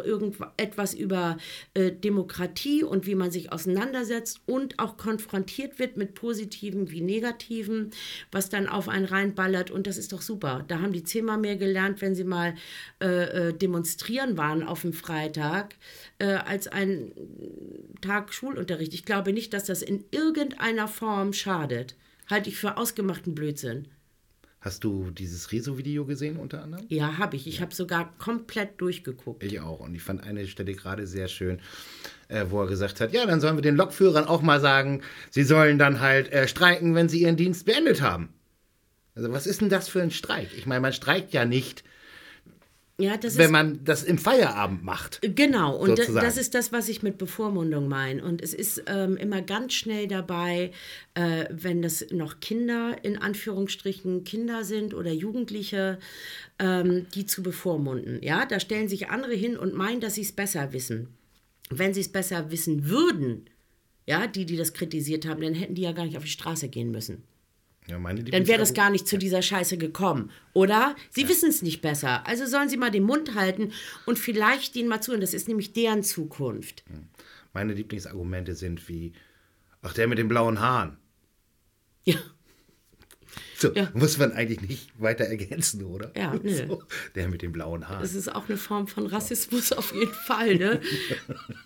[0.58, 1.38] etwas über
[1.74, 7.92] äh, Demokratie und wie man sich auseinandersetzt und auch konfrontiert wird mit Positiven wie Negativen,
[8.32, 9.72] was dann auf einen reinballert.
[9.72, 10.64] Und das ist doch super.
[10.68, 12.56] Da haben die zehnmal mehr gelernt, wenn sie mal
[13.02, 15.76] äh, äh demonstrieren waren auf dem Freitag,
[16.18, 17.12] äh, als ein
[18.02, 18.94] Tag Schulunterricht.
[18.94, 21.96] Ich glaube nicht, dass das in irgendeiner Form schadet.
[22.30, 23.90] Halte ich für ausgemachten Blödsinn.
[24.64, 26.86] Hast du dieses Rezo-Video gesehen unter anderem?
[26.88, 27.48] Ja, habe ich.
[27.48, 29.44] Ich habe sogar komplett durchgeguckt.
[29.44, 29.82] Ich auch.
[29.82, 31.60] Und ich fand eine Stelle gerade sehr schön,
[32.30, 35.02] äh, wo er gesagt hat, ja, dann sollen wir den Lokführern auch mal sagen,
[35.32, 38.30] sie sollen dann halt äh, streiken, wenn sie ihren Dienst beendet haben.
[39.16, 40.48] Also was ist denn das für ein Streik?
[40.58, 41.84] Ich meine, man streikt ja nicht,
[43.00, 45.20] ja, wenn man das im Feierabend macht.
[45.24, 46.24] Genau, und sozusagen.
[46.24, 48.24] das ist das, was ich mit Bevormundung meine.
[48.24, 50.72] Und es ist ähm, immer ganz schnell dabei,
[51.16, 55.98] äh, wenn das noch Kinder, in Anführungsstrichen Kinder sind oder Jugendliche,
[56.60, 58.22] ähm, die zu bevormunden.
[58.22, 61.08] Ja, da stellen sich andere hin und meinen, dass sie es besser wissen.
[61.72, 63.50] Wenn sie es besser wissen würden,
[64.06, 66.70] ja, die, die das kritisiert haben, dann hätten die ja gar nicht auf die Straße
[66.70, 67.24] gehen müssen.
[67.88, 70.96] Ja, dann wäre das gar nicht zu dieser Scheiße gekommen, oder?
[71.10, 71.30] Sie ja.
[71.30, 72.26] wissen es nicht besser.
[72.26, 73.74] Also sollen sie mal den Mund halten
[74.06, 75.20] und vielleicht denen mal zuhören.
[75.20, 76.86] Das ist nämlich deren Zukunft.
[76.88, 77.08] Hm.
[77.52, 79.14] Meine Lieblingsargumente sind wie,
[79.82, 80.98] ach, der mit den blauen Haaren.
[82.06, 82.16] Ja.
[83.64, 83.90] So, ja.
[83.94, 86.12] muss man eigentlich nicht weiter ergänzen, oder?
[86.18, 86.68] Ja, nö.
[86.68, 86.84] So,
[87.16, 88.02] der mit den blauen Haaren.
[88.02, 90.82] Das ist auch eine Form von Rassismus auf jeden Fall, ne?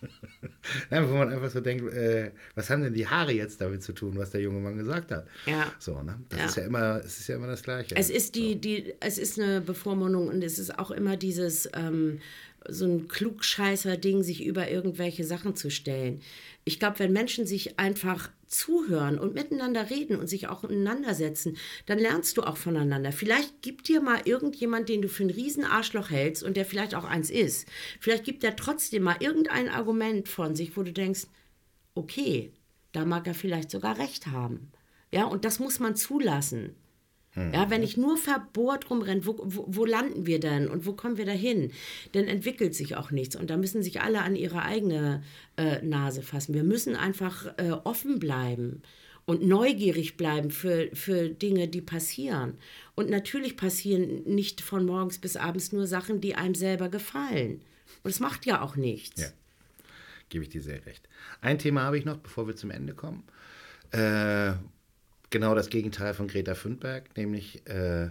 [0.92, 3.94] ja, wo man einfach so denkt, äh, was haben denn die Haare jetzt damit zu
[3.94, 5.28] tun, was der junge Mann gesagt hat?
[5.48, 5.72] Ja.
[5.80, 6.20] So, ne?
[6.30, 6.46] Das ja.
[6.46, 7.96] ist ja immer, es ist ja immer das Gleiche.
[7.96, 8.60] Es ist die, so.
[8.60, 12.20] die, es ist eine Bevormundung und es ist auch immer dieses, ähm,
[12.70, 16.22] so ein Klugscheißer-Ding, sich über irgendwelche Sachen zu stellen.
[16.68, 21.56] Ich glaube, wenn Menschen sich einfach zuhören und miteinander reden und sich auch auseinandersetzen,
[21.86, 23.14] dann lernst du auch voneinander.
[23.14, 27.06] Vielleicht gibt dir mal irgendjemand, den du für ein Riesenarschloch hältst und der vielleicht auch
[27.06, 27.70] eins ist.
[28.02, 31.28] Vielleicht gibt er trotzdem mal irgendein Argument von sich, wo du denkst,
[31.96, 32.52] okay,
[32.92, 34.74] da mag er vielleicht sogar recht haben.
[35.10, 36.76] Ja, und das muss man zulassen.
[37.38, 37.54] Hm.
[37.54, 41.18] Ja, wenn ich nur verbohrt rumrenne, wo, wo, wo, landen wir denn und wo kommen
[41.18, 41.72] wir da hin?
[42.14, 45.22] Dann entwickelt sich auch nichts und da müssen sich alle an ihre eigene
[45.56, 46.56] äh, Nase fassen.
[46.56, 48.82] Wir müssen einfach äh, offen bleiben
[49.26, 52.58] und neugierig bleiben für, für Dinge, die passieren.
[52.96, 57.62] Und natürlich passieren nicht von morgens bis abends nur Sachen, die einem selber gefallen.
[58.02, 59.22] Und es macht ja auch nichts.
[59.22, 59.28] Ja,
[60.30, 61.08] gebe ich dir sehr recht.
[61.42, 63.26] Ein Thema habe ich noch, bevor wir zum Ende kommen.
[63.92, 64.54] Äh,
[65.30, 68.10] genau das Gegenteil von Greta Thunberg, nämlich äh,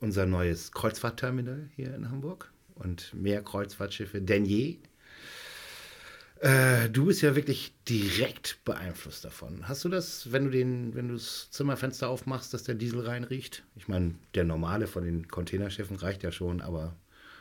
[0.00, 4.78] unser neues Kreuzfahrtterminal hier in Hamburg und mehr Kreuzfahrtschiffe denn je.
[6.40, 9.66] Äh, du bist ja wirklich direkt beeinflusst davon.
[9.68, 13.62] Hast du das, wenn du den, wenn du das Zimmerfenster aufmachst, dass der Diesel reinriecht?
[13.74, 16.94] Ich meine, der normale von den Containerschiffen reicht ja schon, aber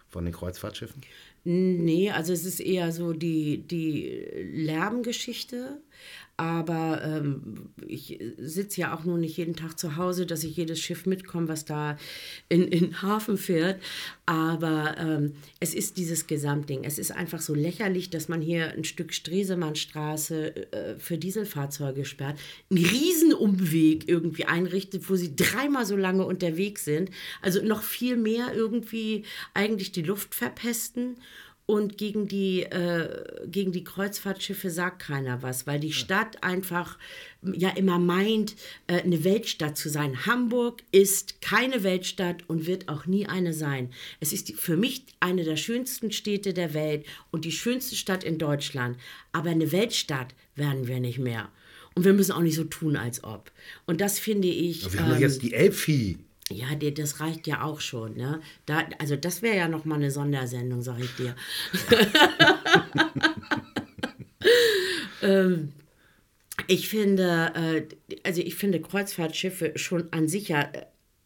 [0.08, 1.02] von den Kreuzfahrtschiffen?
[1.44, 5.82] Nee, also es ist eher so die, die Lärmgeschichte.
[6.38, 10.82] Aber ähm, ich sitze ja auch nur nicht jeden Tag zu Hause, dass ich jedes
[10.82, 11.98] Schiff mitkomme, was da
[12.50, 13.82] in den Hafen fährt.
[14.26, 16.84] Aber ähm, es ist dieses Gesamtding.
[16.84, 22.38] Es ist einfach so lächerlich, dass man hier ein Stück Stresemannstraße äh, für Dieselfahrzeuge sperrt,
[22.70, 27.12] einen Riesenumweg irgendwie einrichtet, wo sie dreimal so lange unterwegs sind.
[27.42, 29.24] Also noch viel mehr irgendwie
[29.54, 31.16] eigentlich die Luft verpesten.
[31.68, 37.00] Und gegen die, äh, gegen die Kreuzfahrtschiffe sagt keiner was, weil die Stadt einfach
[37.42, 38.56] ja immer meint,
[38.86, 40.28] äh, eine Weltstadt zu sein.
[40.28, 43.92] Hamburg ist keine Weltstadt und wird auch nie eine sein.
[44.20, 48.24] Es ist die, für mich eine der schönsten Städte der Welt und die schönste Stadt
[48.24, 48.98] in Deutschland.
[49.32, 51.50] Aber eine Weltstadt werden wir nicht mehr.
[51.96, 53.52] Und wir müssen auch nicht so tun, als ob.
[53.88, 54.92] Und das finde ich.
[54.94, 56.18] Wir haben ähm, jetzt die Elbvieh.
[56.52, 58.16] Ja, das reicht ja auch schon.
[58.16, 58.40] Ne?
[58.68, 61.36] Da, also das wäre ja noch mal eine Sondersendung, sag ich dir.
[65.24, 65.72] ähm,
[66.68, 70.86] ich finde, äh, also ich finde Kreuzfahrtschiffe schon an sich ja äh,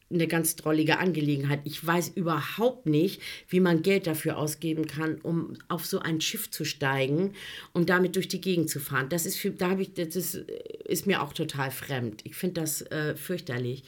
[0.10, 1.62] eine ganz drollige Angelegenheit.
[1.66, 6.50] Ich weiß überhaupt nicht, wie man Geld dafür ausgeben kann, um auf so ein Schiff
[6.50, 7.34] zu steigen
[7.74, 9.10] und damit durch die Gegend zu fahren.
[9.10, 12.22] Das ist, für, da ich, das ist, ist mir auch total fremd.
[12.24, 13.84] Ich finde das äh, fürchterlich.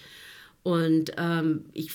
[0.64, 1.92] Und ähm, ich,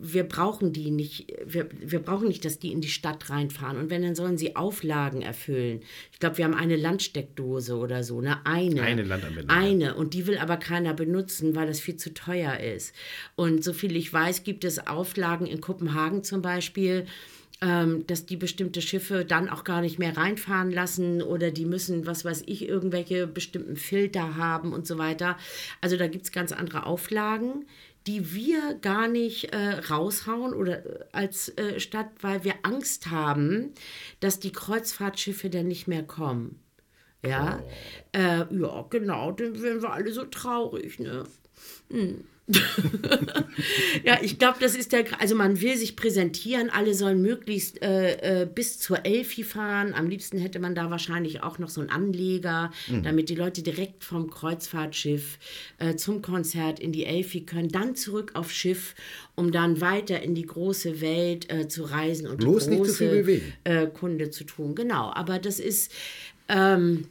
[0.00, 3.78] wir brauchen die nicht, wir, wir brauchen nicht, dass die in die Stadt reinfahren.
[3.78, 5.80] Und wenn, dann sollen sie Auflagen erfüllen.
[6.12, 8.38] Ich glaube, wir haben eine Landsteckdose oder so, ne?
[8.44, 8.82] Eine.
[8.82, 9.56] Eine Landanwendung.
[9.56, 9.94] Eine.
[9.94, 12.94] Und die will aber keiner benutzen, weil das viel zu teuer ist.
[13.36, 17.06] Und soviel ich weiß, gibt es Auflagen in Kopenhagen zum Beispiel,
[17.60, 22.06] ähm, dass die bestimmte Schiffe dann auch gar nicht mehr reinfahren lassen oder die müssen,
[22.06, 25.36] was weiß ich, irgendwelche bestimmten Filter haben und so weiter.
[25.80, 27.64] Also da gibt es ganz andere Auflagen,
[28.06, 33.74] die wir gar nicht äh, raushauen oder äh, als äh, Stadt, weil wir Angst haben,
[34.20, 36.60] dass die Kreuzfahrtschiffe dann nicht mehr kommen.
[37.24, 38.18] Ja, oh.
[38.18, 41.24] äh, ja, genau, dann werden wir alle so traurig, ne?
[41.90, 42.24] Hm.
[44.04, 48.42] ja, ich glaube, das ist der, also man will sich präsentieren, alle sollen möglichst äh,
[48.42, 49.92] äh, bis zur Elfi fahren.
[49.92, 53.02] Am liebsten hätte man da wahrscheinlich auch noch so einen Anleger, mhm.
[53.02, 55.38] damit die Leute direkt vom Kreuzfahrtschiff
[55.78, 58.94] äh, zum Konzert in die Elfi können, dann zurück aufs Schiff,
[59.34, 63.86] um dann weiter in die große Welt äh, zu reisen und Bloß die große äh,
[63.88, 64.74] Kunde zu tun.
[64.74, 65.92] Genau, aber das ist,
[66.48, 67.08] ähm,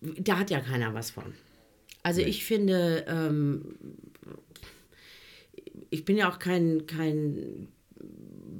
[0.00, 1.32] da hat ja keiner was von.
[2.02, 3.76] Also ich finde, ähm,
[5.90, 7.68] ich bin ja auch kein, kein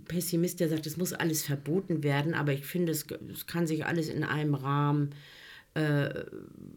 [0.07, 3.87] Pessimist, der sagt, es muss alles verboten werden, aber ich finde, es, es kann sich
[3.87, 5.15] alles in einem Rahmen
[5.75, 6.25] äh,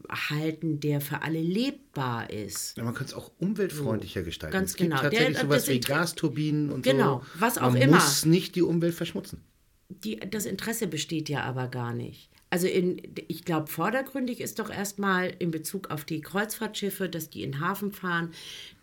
[0.09, 2.77] halten, der für alle lebbar ist.
[2.77, 4.53] Ja, man kann es auch umweltfreundlicher so, gestalten.
[4.53, 5.01] Ganz es gibt genau.
[5.01, 7.41] tatsächlich der, sowas wie Gasturbinen und genau, so.
[7.41, 7.97] was auch man immer.
[7.97, 9.41] Man muss nicht die Umwelt verschmutzen.
[9.89, 12.29] Die, das Interesse besteht ja aber gar nicht.
[12.53, 17.41] Also in, ich glaube, vordergründig ist doch erstmal in Bezug auf die Kreuzfahrtschiffe, dass die
[17.41, 18.31] in den Hafen fahren.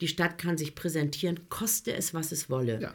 [0.00, 2.80] Die Stadt kann sich präsentieren, koste es, was es wolle.
[2.80, 2.94] Ja.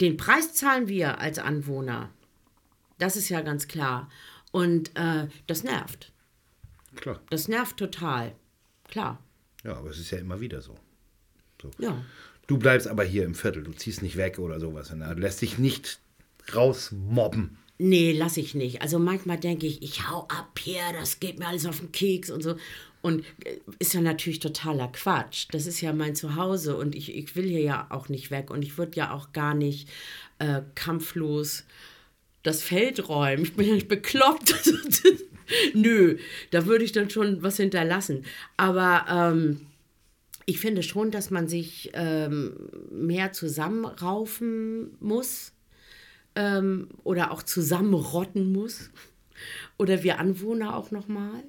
[0.00, 2.08] Den Preis zahlen wir als Anwohner.
[2.98, 4.08] Das ist ja ganz klar.
[4.52, 6.12] Und äh, das nervt.
[6.94, 7.20] Klar.
[7.28, 8.36] Das nervt total.
[8.86, 9.20] Klar.
[9.64, 10.76] Ja, aber es ist ja immer wieder so.
[11.60, 11.68] so.
[11.78, 12.04] Ja.
[12.46, 14.90] Du bleibst aber hier im Viertel, du ziehst nicht weg oder sowas.
[14.90, 15.98] Du lässt dich nicht
[16.54, 17.58] rausmobben.
[17.82, 18.82] Nee, lass ich nicht.
[18.82, 22.28] Also manchmal denke ich, ich hau ab hier, das geht mir alles auf den Keks
[22.28, 22.56] und so.
[23.00, 25.46] Und äh, ist ja natürlich totaler Quatsch.
[25.52, 28.60] Das ist ja mein Zuhause und ich, ich will hier ja auch nicht weg und
[28.62, 29.88] ich würde ja auch gar nicht
[30.38, 31.64] äh, kampflos
[32.42, 33.44] das Feld räumen.
[33.44, 34.54] Ich bin ja nicht bekloppt.
[35.72, 36.18] Nö,
[36.50, 38.26] da würde ich dann schon was hinterlassen.
[38.58, 39.62] Aber ähm,
[40.44, 42.52] ich finde schon, dass man sich ähm,
[42.90, 45.52] mehr zusammenraufen muss
[46.34, 48.90] ähm, oder auch zusammenrotten muss.
[49.78, 51.42] Oder wir Anwohner auch nochmal.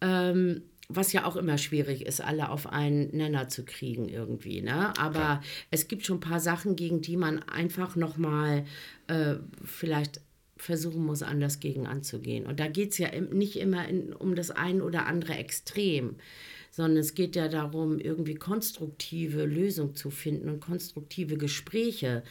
[0.00, 4.62] Ähm, was ja auch immer schwierig ist, alle auf einen Nenner zu kriegen irgendwie.
[4.62, 4.96] Ne?
[4.98, 5.42] Aber Klar.
[5.70, 8.64] es gibt schon ein paar Sachen, gegen die man einfach nochmal
[9.06, 10.22] äh, vielleicht
[10.56, 12.46] versuchen muss, anders gegen anzugehen.
[12.46, 16.16] Und da geht es ja nicht immer in, um das ein oder andere Extrem,
[16.70, 22.22] sondern es geht ja darum, irgendwie konstruktive Lösungen zu finden und konstruktive Gespräche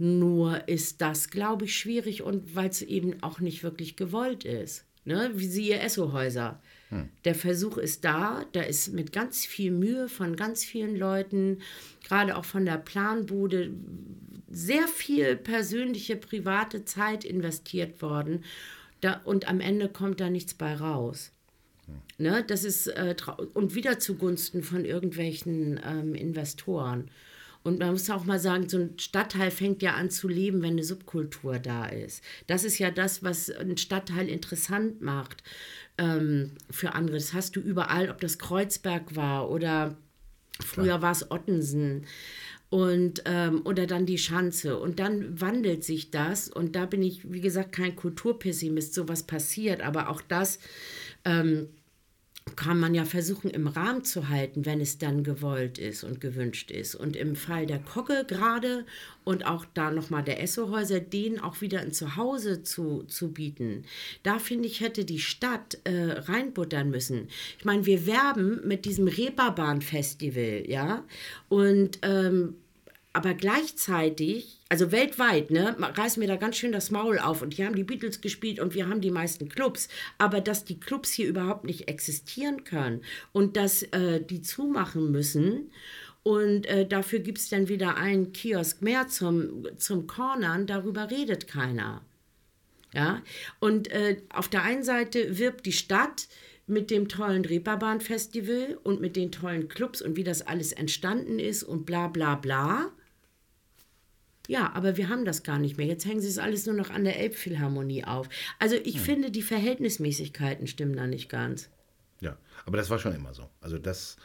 [0.00, 4.84] nur ist das, glaube ich, schwierig und weil es eben auch nicht wirklich gewollt ist.
[5.04, 5.30] Ne?
[5.34, 6.60] Wie siehe Essohäuser.
[6.90, 7.08] Hm.
[7.24, 11.58] Der Versuch ist da, da ist mit ganz viel Mühe von ganz vielen Leuten,
[12.04, 13.70] gerade auch von der Planbude,
[14.50, 18.44] sehr viel persönliche, private Zeit investiert worden.
[19.00, 21.32] Da, und am Ende kommt da nichts bei raus.
[21.86, 21.94] Hm.
[22.18, 23.14] Ne, das ist äh,
[23.54, 27.10] und wieder zugunsten von irgendwelchen ähm, Investoren.
[27.62, 30.72] Und man muss auch mal sagen, so ein Stadtteil fängt ja an zu leben, wenn
[30.72, 32.22] eine Subkultur da ist.
[32.46, 35.42] Das ist ja das, was ein Stadtteil interessant macht
[35.98, 37.16] ähm, für andere.
[37.16, 39.96] Das hast du überall, ob das Kreuzberg war oder
[40.58, 42.06] früher war es Ottensen
[42.70, 47.32] und ähm, oder dann die Schanze und dann wandelt sich das und da bin ich
[47.32, 50.60] wie gesagt kein Kulturpessimist sowas passiert aber auch das
[51.24, 51.68] ähm,
[52.56, 56.70] kann man ja versuchen, im Rahmen zu halten, wenn es dann gewollt ist und gewünscht
[56.70, 56.94] ist.
[56.94, 58.84] Und im Fall der Kocke gerade
[59.24, 63.84] und auch da nochmal der Essohäuser, denen auch wieder ein Zuhause zu, zu bieten,
[64.22, 67.28] da finde ich, hätte die Stadt äh, reinbuttern müssen.
[67.58, 71.04] Ich meine, wir werben mit diesem Reeperbahn-Festival, ja,
[71.48, 72.54] und ähm,
[73.12, 77.66] aber gleichzeitig, also weltweit, ne, reißen wir da ganz schön das Maul auf und die
[77.66, 81.28] haben die Beatles gespielt und wir haben die meisten Clubs, aber dass die Clubs hier
[81.28, 83.02] überhaupt nicht existieren können
[83.32, 85.70] und dass äh, die zumachen müssen
[86.22, 91.48] und äh, dafür gibt es dann wieder einen Kiosk mehr zum, zum Cornern, darüber redet
[91.48, 92.02] keiner.
[92.92, 93.22] Ja,
[93.60, 96.26] und äh, auf der einen Seite wirbt die Stadt
[96.66, 101.64] mit dem tollen Reeperbahn-Festival und mit den tollen Clubs und wie das alles entstanden ist
[101.64, 102.92] und bla bla bla.
[104.50, 105.86] Ja, aber wir haben das gar nicht mehr.
[105.86, 108.28] Jetzt hängen sie es alles nur noch an der Elbphilharmonie auf.
[108.58, 109.00] Also ich hm.
[109.00, 111.70] finde, die Verhältnismäßigkeiten stimmen da nicht ganz.
[112.18, 112.36] Ja,
[112.66, 113.48] aber das war schon immer so.
[113.60, 114.16] Also das,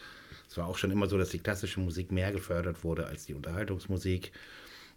[0.49, 3.35] es war auch schon immer so, dass die klassische Musik mehr gefördert wurde als die
[3.35, 4.31] Unterhaltungsmusik.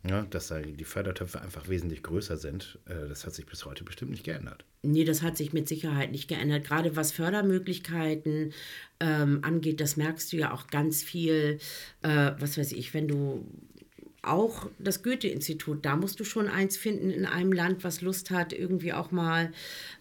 [0.09, 2.79] Ja, dass da die Fördertöpfe einfach wesentlich größer sind.
[2.87, 4.64] Äh, das hat sich bis heute bestimmt nicht geändert.
[4.83, 6.64] Nee, das hat sich mit Sicherheit nicht geändert.
[6.64, 8.55] Gerade was Fördermöglichkeiten
[9.01, 11.59] ähm, angeht, das merkst du ja auch ganz viel,
[12.01, 13.45] äh, was weiß ich, wenn du
[14.22, 18.52] auch das Goethe-Institut, da musst du schon eins finden in einem Land, was Lust hat,
[18.52, 19.52] irgendwie auch mal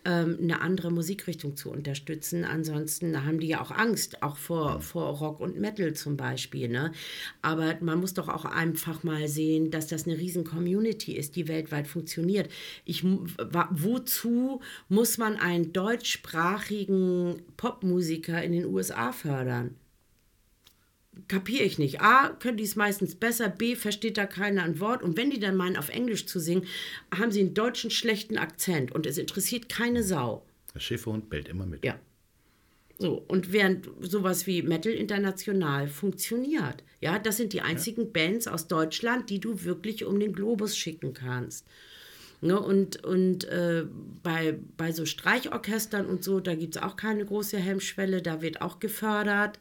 [0.05, 2.43] ähm, eine andere Musikrichtung zu unterstützen.
[2.43, 6.68] Ansonsten haben die ja auch Angst, auch vor, vor Rock und Metal zum Beispiel.
[6.68, 6.91] Ne?
[7.41, 11.47] Aber man muss doch auch einfach mal sehen, dass das eine riesen Community ist, die
[11.47, 12.49] weltweit funktioniert.
[12.86, 19.76] Ich, wozu muss man einen deutschsprachigen Popmusiker in den USA fördern?
[21.28, 22.01] Kapiere ich nicht.
[22.01, 25.03] A, können die es meistens besser, B, versteht da keiner ein Wort.
[25.03, 26.65] Und wenn die dann meinen, auf Englisch zu singen,
[27.15, 30.45] haben sie einen deutschen schlechten Akzent und es interessiert keine Sau.
[30.74, 31.84] Der Schäferhund bellt immer mit.
[31.84, 31.99] Ja.
[32.99, 38.09] So, und während sowas wie Metal International funktioniert, ja, das sind die einzigen ja.
[38.11, 41.68] Bands aus Deutschland, die du wirklich um den Globus schicken kannst.
[42.39, 43.86] Ne, und und äh,
[44.22, 48.61] bei, bei so Streichorchestern und so, da gibt es auch keine große Hemmschwelle, da wird
[48.61, 49.59] auch gefördert.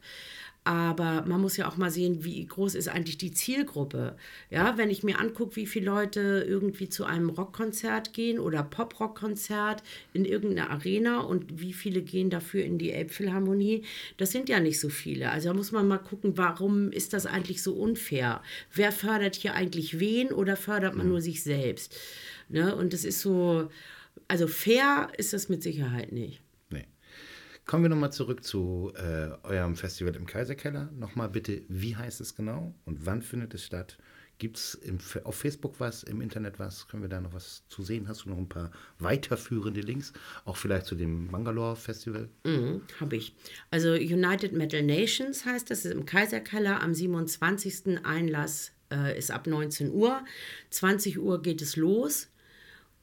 [0.67, 4.17] Aber man muss ja auch mal sehen, wie groß ist eigentlich die Zielgruppe.
[4.49, 9.81] Ja, wenn ich mir angucke, wie viele Leute irgendwie zu einem Rockkonzert gehen oder Pop-Rock-Konzert
[10.11, 13.85] in irgendeiner Arena und wie viele gehen dafür in die Elbphilharmonie,
[14.17, 15.31] das sind ja nicht so viele.
[15.31, 18.41] Also da muss man mal gucken, warum ist das eigentlich so unfair?
[18.73, 21.95] Wer fördert hier eigentlich wen oder fördert man nur sich selbst?
[22.49, 22.75] Ne?
[22.75, 23.71] Und das ist so,
[24.27, 26.41] also fair ist das mit Sicherheit nicht.
[27.67, 30.89] Kommen wir nochmal zurück zu äh, eurem Festival im Kaiserkeller.
[30.97, 33.97] Nochmal bitte, wie heißt es genau und wann findet es statt?
[34.37, 34.79] Gibt es
[35.25, 36.87] auf Facebook was, im Internet was?
[36.87, 38.07] Können wir da noch was zu sehen?
[38.07, 40.13] Hast du noch ein paar weiterführende Links?
[40.45, 42.29] Auch vielleicht zu dem Bangalore Festival?
[42.45, 43.35] Mhm, Habe ich.
[43.69, 48.05] Also United Metal Nations heißt das, ist im Kaiserkeller am 27.
[48.05, 50.23] Einlass äh, ist ab 19 Uhr.
[50.69, 52.29] 20 Uhr geht es los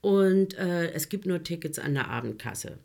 [0.01, 2.79] und äh, es gibt nur Tickets an der Abendkasse.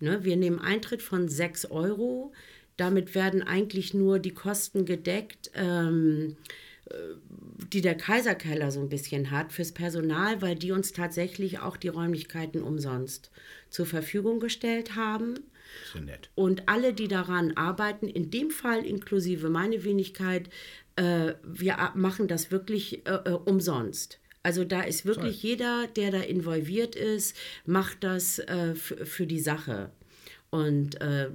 [0.00, 0.24] Ne?
[0.24, 2.32] Wir nehmen Eintritt von 6 Euro.
[2.76, 6.36] Damit werden eigentlich nur die Kosten gedeckt, ähm,
[6.86, 6.94] äh,
[7.72, 11.88] die der Kaiserkeller so ein bisschen hat fürs Personal, weil die uns tatsächlich auch die
[11.88, 13.30] Räumlichkeiten umsonst
[13.68, 15.34] zur Verfügung gestellt haben.
[15.92, 16.30] So nett.
[16.34, 20.48] Und alle, die daran arbeiten, in dem Fall inklusive meine Wenigkeit,
[20.96, 24.19] äh, wir machen das wirklich äh, äh umsonst.
[24.42, 25.50] Also da ist wirklich Toll.
[25.50, 27.36] jeder, der da involviert ist,
[27.66, 29.90] macht das äh, für die Sache.
[30.48, 31.28] Und äh,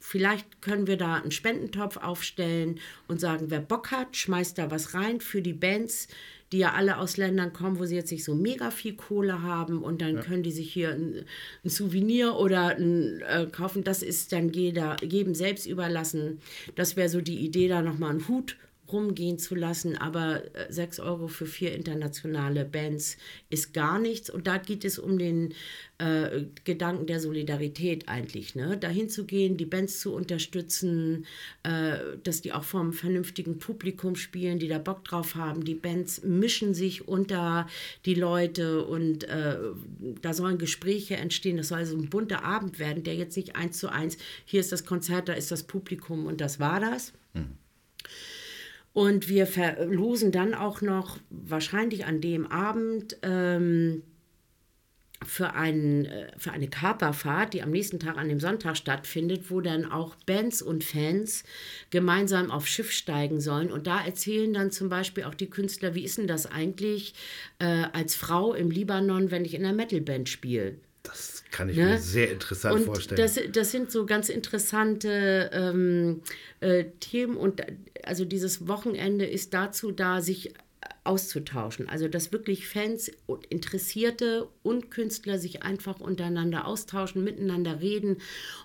[0.00, 2.78] vielleicht können wir da einen Spendentopf aufstellen
[3.08, 6.08] und sagen, wer Bock hat, schmeißt da was rein für die Bands,
[6.52, 9.82] die ja alle aus Ländern kommen, wo sie jetzt nicht so mega viel Kohle haben
[9.82, 10.20] und dann ja.
[10.20, 11.24] können die sich hier ein,
[11.64, 13.82] ein Souvenir oder ein, äh, kaufen.
[13.82, 16.38] Das ist dann jeder, jedem selbst überlassen.
[16.76, 18.56] Das wäre so die Idee, da nochmal einen Hut
[18.94, 23.16] rumgehen zu lassen, aber 6 äh, Euro für vier internationale Bands
[23.50, 24.30] ist gar nichts.
[24.30, 25.52] Und da geht es um den
[25.98, 28.76] äh, Gedanken der Solidarität eigentlich, ne?
[28.76, 31.26] dahin zu gehen, die Bands zu unterstützen,
[31.64, 35.64] äh, dass die auch vom vernünftigen Publikum spielen, die da Bock drauf haben.
[35.64, 37.66] Die Bands mischen sich unter
[38.06, 39.56] die Leute und äh,
[40.22, 41.56] da sollen Gespräche entstehen.
[41.56, 44.72] Das soll so ein bunter Abend werden, der jetzt nicht eins zu eins, hier ist
[44.72, 47.12] das Konzert, da ist das Publikum und das war das.
[47.34, 47.58] Mhm.
[48.94, 54.04] Und wir verlosen dann auch noch wahrscheinlich an dem Abend ähm,
[55.24, 59.60] für, einen, äh, für eine Kaperfahrt, die am nächsten Tag an dem Sonntag stattfindet, wo
[59.60, 61.42] dann auch Bands und Fans
[61.90, 63.72] gemeinsam auf Schiff steigen sollen.
[63.72, 67.14] Und da erzählen dann zum Beispiel auch die Künstler, wie ist denn das eigentlich
[67.58, 70.78] äh, als Frau im Libanon, wenn ich in einer Metalband spiele?
[71.04, 71.84] Das kann ich ne?
[71.84, 73.20] mir sehr interessant und vorstellen.
[73.20, 76.22] Das, das sind so ganz interessante ähm,
[76.60, 77.62] äh, Themen und
[78.02, 80.52] also dieses Wochenende ist dazu da, sich
[81.04, 81.88] auszutauschen.
[81.88, 88.16] Also dass wirklich Fans und Interessierte und Künstler sich einfach untereinander austauschen, miteinander reden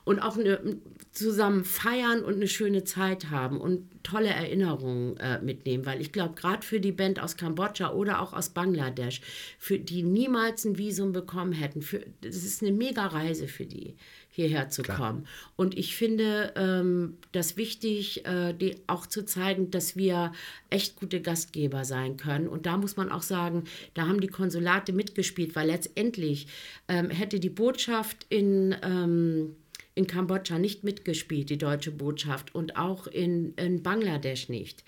[0.05, 0.78] und auch eine,
[1.11, 5.86] zusammen feiern und eine schöne Zeit haben und tolle Erinnerungen äh, mitnehmen.
[5.86, 9.22] Weil ich glaube, gerade für die Band aus Kambodscha oder auch aus Bangladesch,
[9.57, 13.95] für die niemals ein Visum bekommen hätten, für, das ist eine mega Reise für die
[14.32, 14.98] hierher zu Klar.
[14.98, 15.28] kommen.
[15.56, 20.32] Und ich finde ähm, das wichtig, äh, die, auch zu zeigen, dass wir
[20.70, 22.48] echt gute Gastgeber sein können.
[22.48, 23.66] Und da muss man auch sagen,
[23.96, 26.48] da haben die Konsulate mitgespielt, weil letztendlich
[26.88, 28.76] ähm, hätte die Botschaft in...
[28.82, 29.56] Ähm,
[29.96, 34.86] in Kambodscha nicht mitgespielt, die deutsche Botschaft, und auch in, in Bangladesch nicht,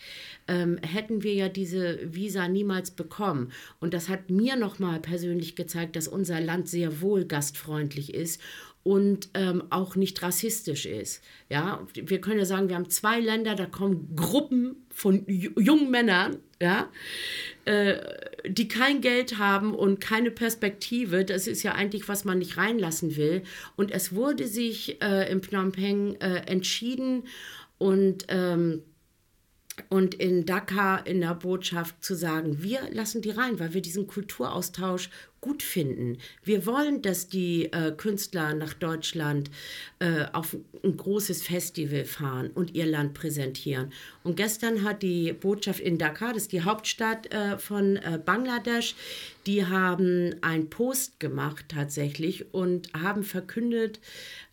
[0.47, 3.51] ähm, hätten wir ja diese Visa niemals bekommen.
[3.81, 8.39] Und das hat mir nochmal persönlich gezeigt, dass unser Land sehr wohl gastfreundlich ist
[8.83, 11.23] und ähm, auch nicht rassistisch ist.
[11.49, 16.37] Ja, wir können ja sagen, wir haben zwei Länder, da kommen Gruppen von jungen Männern,
[16.59, 16.89] ja,
[17.65, 17.97] äh,
[18.47, 21.25] die kein Geld haben und keine Perspektive.
[21.25, 23.43] Das ist ja eigentlich, was man nicht reinlassen will.
[23.75, 27.23] Und es wurde sich äh, in Phnom Penh äh, entschieden
[27.77, 28.81] und ähm,
[29.89, 34.05] und in Dakar in der Botschaft zu sagen, wir lassen die rein, weil wir diesen
[34.05, 35.09] Kulturaustausch
[35.41, 36.17] gut finden.
[36.43, 39.49] Wir wollen, dass die äh, Künstler nach Deutschland
[39.99, 43.91] äh, auf ein großes Festival fahren und ihr Land präsentieren.
[44.23, 48.95] Und gestern hat die Botschaft in Dakar, das ist die Hauptstadt äh, von äh, Bangladesch,
[49.47, 53.99] die haben einen Post gemacht tatsächlich und haben verkündet,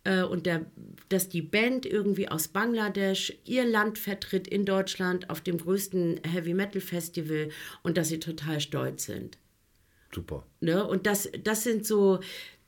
[0.04, 0.64] äh, und der,
[1.10, 6.54] dass die Band irgendwie aus Bangladesch ihr Land vertritt in Deutschland auf dem größten Heavy
[6.54, 7.50] Metal Festival
[7.82, 9.36] und dass sie total stolz sind.
[10.12, 10.46] Super.
[10.60, 10.86] Ne?
[10.86, 12.20] Und das, das sind so,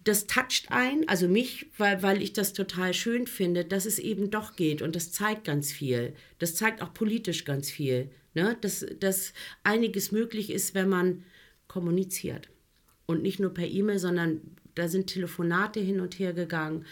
[0.04, 4.30] das toucht ein, also mich, weil, weil ich das total schön finde, dass es eben
[4.30, 6.14] doch geht und das zeigt ganz viel.
[6.38, 8.56] Das zeigt auch politisch ganz viel, ne?
[8.60, 9.32] dass, dass
[9.62, 11.24] einiges möglich ist, wenn man
[11.68, 12.48] kommuniziert.
[13.06, 14.40] Und nicht nur per E-Mail, sondern
[14.74, 16.84] da sind Telefonate hin und her gegangen,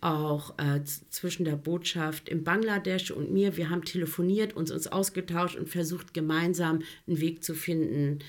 [0.00, 3.56] auch äh, zwischen der Botschaft in Bangladesch und mir.
[3.56, 8.20] Wir haben telefoniert, uns, uns ausgetauscht und versucht, gemeinsam einen Weg zu finden,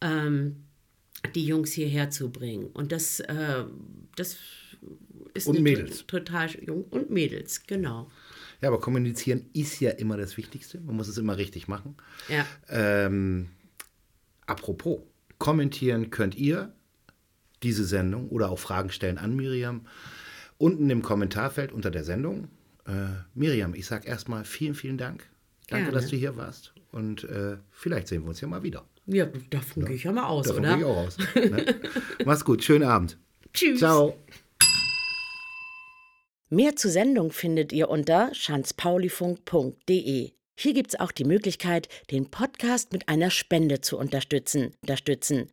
[0.00, 0.65] ähm,
[1.26, 2.66] die Jungs hierher zu bringen.
[2.66, 3.64] Und das, äh,
[4.16, 4.36] das
[5.34, 6.06] ist und Mädels.
[6.06, 8.10] total jung und Mädels, genau.
[8.60, 10.80] Ja, aber kommunizieren ist ja immer das Wichtigste.
[10.80, 11.96] Man muss es immer richtig machen.
[12.28, 12.46] Ja.
[12.68, 13.50] Ähm,
[14.46, 15.00] apropos,
[15.38, 16.72] kommentieren könnt ihr
[17.62, 19.86] diese Sendung oder auch Fragen stellen an Miriam
[20.58, 22.48] unten im Kommentarfeld unter der Sendung.
[22.86, 25.28] Äh, Miriam, ich sage erstmal vielen, vielen Dank.
[25.68, 26.00] Danke, Gerne.
[26.00, 26.72] dass du hier warst.
[26.92, 28.84] Und äh, vielleicht sehen wir uns ja mal wieder.
[29.06, 30.76] Ja, davon gehe ich ja mal aus, Davon oder?
[30.76, 31.16] gehe ich auch aus.
[31.34, 31.80] Ne?
[32.24, 33.18] Mach's gut, schönen Abend.
[33.52, 33.78] Tschüss.
[33.78, 34.16] Ciao.
[36.48, 40.32] Mehr zur Sendung findet ihr unter schanzpaulifunk.de.
[40.58, 44.74] Hier gibt's auch die Möglichkeit, den Podcast mit einer Spende zu unterstützen.
[44.80, 45.50] unterstützen.